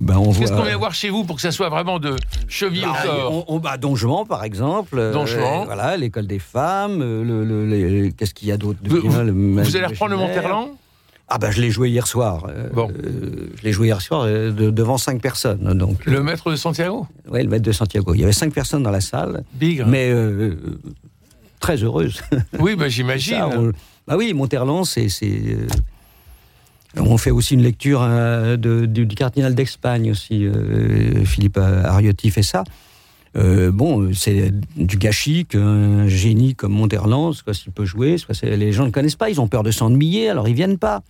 Ben, 0.00 0.16
on 0.16 0.32
Qu'est-ce 0.32 0.52
qu'on 0.52 0.62
vient 0.62 0.76
voir 0.78 0.94
chez 0.94 1.10
vous 1.10 1.24
pour 1.24 1.36
que 1.36 1.42
ça 1.42 1.52
soit 1.52 1.68
vraiment 1.68 1.98
de 2.00 2.16
cheville 2.48 2.82
Bah, 2.82 3.02
au 3.04 3.06
corps 3.06 3.44
on, 3.48 3.54
on- 3.56 3.58
bah, 3.60 3.76
Don 3.76 3.94
Juan, 3.94 4.26
par 4.26 4.42
exemple. 4.44 5.10
Don 5.12 5.26
Juan. 5.26 5.64
voilà, 5.66 5.96
l'école 6.10 6.26
des 6.26 6.38
femmes. 6.40 7.00
euh, 7.02 7.22
le, 7.24 7.44
le- 7.44 7.66
les- 7.66 8.12
Qu'est-ce 8.12 8.34
qu'il 8.34 8.48
y 8.48 8.52
a 8.52 8.56
d'autre 8.56 8.78
Vous- 8.84 8.96
allez 9.16 9.86
reprendre 9.86 10.10
le. 10.12 10.16
Monterland? 10.18 10.70
Ah 11.32 11.38
ben, 11.38 11.52
je 11.52 11.60
l'ai 11.60 11.70
joué 11.70 11.90
hier 11.90 12.08
soir. 12.08 12.46
euh, 12.48 12.68
Bon. 12.74 12.90
euh, 12.90 13.50
je 13.56 13.62
l'ai 13.62 13.70
joué 13.72 13.86
hier 13.86 14.00
soir 14.00 14.26
de- 14.26 14.50
devant 14.70 14.98
cinq 14.98 15.22
personnes. 15.22 15.72
Donc, 15.74 16.04
Le 16.04 16.22
maître 16.24 16.50
de 16.50 16.56
Santiago? 16.56 17.06
ouais, 17.30 17.44
le 17.44 17.48
maître 17.48 17.62
de 17.62 17.70
Santiago. 17.72 18.14
Il 18.14 18.20
y 18.20 18.24
avait 18.24 18.32
cinq 18.32 18.52
personnes 18.52 18.82
dans 18.82 18.90
la 18.90 19.00
salle, 19.00 19.44
Bigre. 19.54 19.86
mais 19.86 20.10
euh, 20.10 20.56
très 21.60 21.76
heureuses. 21.84 22.20
Oui, 22.58 22.74
bah, 22.74 22.88
j'imagine. 22.88 23.40
On- 23.56 23.72
Bah 24.08 24.16
oui, 24.18 24.34
Monterland, 24.34 24.84
c'est. 24.84 25.06
On 26.98 27.16
fait 27.18 27.30
aussi 27.30 27.54
une 27.54 27.62
lecture 27.62 28.00
de- 28.00 28.84
du, 28.86 29.06
du 29.06 29.14
cardinal 29.14 29.54
d'Espagne 29.54 30.10
aussi. 30.10 30.44
euh, 30.44 31.24
Philippe 31.24 31.58
Ariotti 31.58 32.30
fait 32.30 32.42
ça. 32.42 32.64
Euh, 33.36 33.70
bon, 33.70 34.12
c'est 34.12 34.52
du 34.76 34.96
gâchis 34.96 35.46
qu'un 35.46 36.08
génie 36.08 36.54
comme 36.54 36.72
Monterland, 36.72 37.32
soit 37.32 37.54
s'il 37.54 37.72
peut 37.72 37.84
jouer, 37.84 38.16
les 38.42 38.72
gens 38.72 38.86
ne 38.86 38.90
connaissent 38.90 39.16
pas, 39.16 39.30
ils 39.30 39.40
ont 39.40 39.48
peur 39.48 39.62
de 39.62 39.70
s'ennuyer, 39.70 40.28
alors 40.28 40.48
ils 40.48 40.54
viennent 40.54 40.78
pas. 40.78 41.02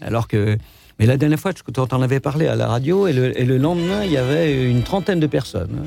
Alors 0.00 0.28
que, 0.28 0.58
mais 0.98 1.06
la 1.06 1.16
dernière 1.16 1.40
fois, 1.40 1.52
tu 1.54 1.62
en 1.80 2.02
avais 2.02 2.20
parlé 2.20 2.46
à 2.46 2.56
la 2.56 2.66
radio, 2.66 3.06
et 3.06 3.12
le, 3.12 3.40
et 3.40 3.44
le 3.44 3.56
lendemain, 3.56 4.04
il 4.04 4.12
y 4.12 4.16
avait 4.16 4.70
une 4.70 4.82
trentaine 4.82 5.20
de 5.20 5.26
personnes. 5.26 5.82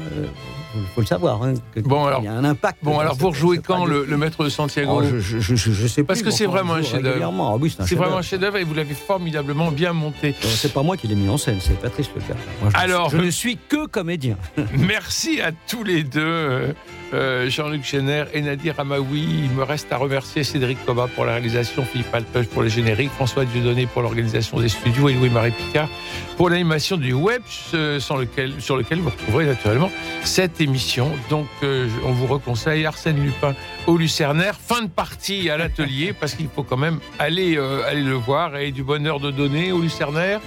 Hein. 0.76 0.80
faut, 0.88 0.96
faut 0.96 1.02
le 1.02 1.08
savoir. 1.08 1.42
hein, 1.44 1.54
que- 1.74 1.80
Bon, 1.82 2.06
alors- 2.06 2.22
il 2.22 2.26
y 2.26 2.28
a 2.28 2.34
un 2.34 2.44
impact. 2.44 2.80
Bon, 2.84 3.00
alors 3.00 3.18
rejouez 3.18 3.58
cette 3.58 3.68
quand 3.68 3.86
le, 3.86 4.06
le 4.06 4.18
maître 4.18 4.44
de 4.44 4.50
Santiago 4.50 5.02
Oh, 5.02 5.04
je, 5.04 5.20
je, 5.20 5.40
je, 5.40 5.56
je- 5.72 5.88
sais 5.88 6.04
Parce 6.04 6.20
plus, 6.20 6.26
que 6.26 6.30
mais 6.32 6.36
c'est 6.36 6.46
vraiment 6.46 6.74
un 6.74 6.84
chef-d'œuvre. 6.84 7.34
Ah 7.40 7.56
oui, 7.60 7.76
c'est 7.86 7.96
vraiment 7.96 8.18
un 8.18 8.22
chef-d'œuvre. 8.22 8.58
et 8.58 8.64
vous 8.64 8.74
l'avez 8.74 8.94
formidablement 8.94 9.72
bien 9.72 9.94
monté. 9.94 10.30
Euh, 10.30 10.48
C'est 10.48 10.74
pas 10.74 10.84
moi 10.84 10.98
qui 10.98 11.08
l'ai 11.08 11.16
mis 11.16 11.30
en 11.30 11.38
scène, 11.38 11.58
c'est 11.60 11.80
Patrice 11.80 12.10
Leclerc. 12.16 12.38
Moi, 12.62 12.72
Alors- 12.76 13.10
je 13.10 13.18
ne 13.18 13.30
suis 13.30 13.58
que 13.70 13.86
comédien. 13.88 14.38
Merci 14.78 15.42
à 15.42 15.52
tous 15.68 15.84
les 15.84 16.04
deux, 16.04 16.22
euh, 16.22 16.74
euh, 17.14 17.50
Jean-Luc 17.50 17.84
Génère 17.86 18.28
et 18.34 18.42
Nadir 18.42 18.80
Amaoui. 18.80 19.26
Il 19.46 19.52
me 19.52 19.64
reste 19.64 19.92
à 19.92 19.98
remercier 19.98 20.44
Cédric 20.44 20.84
Coba 20.86 21.08
pour 21.08 21.26
la 21.26 21.34
réalisation, 21.34 21.84
Philippe 21.86 22.14
Alpeuch 22.14 22.48
pour 22.48 22.62
les 22.64 22.70
génériques, 22.70 23.12
François 23.12 23.46
Dieudonné 23.46 23.86
pour 23.88 24.02
l'organisation 24.02 24.60
des 24.60 24.70
studios 24.70 25.10
et 25.10 25.14
Louis-Marie 25.14 25.52
Picard 25.52 25.90
pour 26.38 26.50
l'animation 26.50 26.98
du 26.98 27.14
web, 27.14 27.42
sans 28.00 28.18
lequel, 28.18 28.54
sur 28.60 28.76
lequel 28.78 29.00
vous 29.00 29.10
retrouverez 29.10 29.46
naturellement 29.46 29.90
cette 30.24 30.60
Donc, 31.30 31.48
euh, 31.64 31.88
on 32.06 32.12
vous 32.12 32.28
reconseille 32.28 32.86
Arsène 32.86 33.24
Lupin 33.24 33.56
au 33.88 33.98
Lucernaire. 33.98 34.56
Fin 34.56 34.84
de 34.84 34.88
partie 34.88 35.50
à 35.50 35.58
l'atelier 35.58 36.14
parce 36.20 36.34
qu'il 36.34 36.48
faut 36.48 36.64
quand 36.64 36.78
même 36.78 37.00
aller, 37.20 37.58
euh, 37.58 37.84
aller 37.88 38.04
le 38.04 38.14
voir 38.14 38.58
et 38.58 38.72
du 38.72 38.84
bonheur 38.84 39.20
de 39.20 39.32
donner 39.32 39.72
au 39.72 39.82
Lucernaire. 39.82 40.42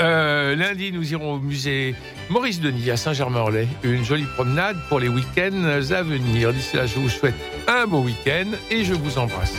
Euh, 0.00 0.56
lundi, 0.56 0.92
nous 0.92 1.12
irons 1.12 1.34
au 1.34 1.38
musée 1.38 1.94
Maurice 2.30 2.60
Denis 2.60 2.90
à 2.90 2.96
Saint-Germain-en-Laye. 2.96 3.68
Une 3.82 4.04
jolie 4.04 4.26
promenade 4.34 4.76
pour 4.88 5.00
les 5.00 5.08
week-ends 5.08 5.64
à 5.64 6.02
venir. 6.02 6.52
D'ici 6.52 6.76
là, 6.76 6.86
je 6.86 6.98
vous 6.98 7.08
souhaite 7.08 7.34
un 7.68 7.86
bon 7.86 8.02
week-end 8.02 8.46
et 8.70 8.84
je 8.84 8.94
vous 8.94 9.18
embrasse. 9.18 9.54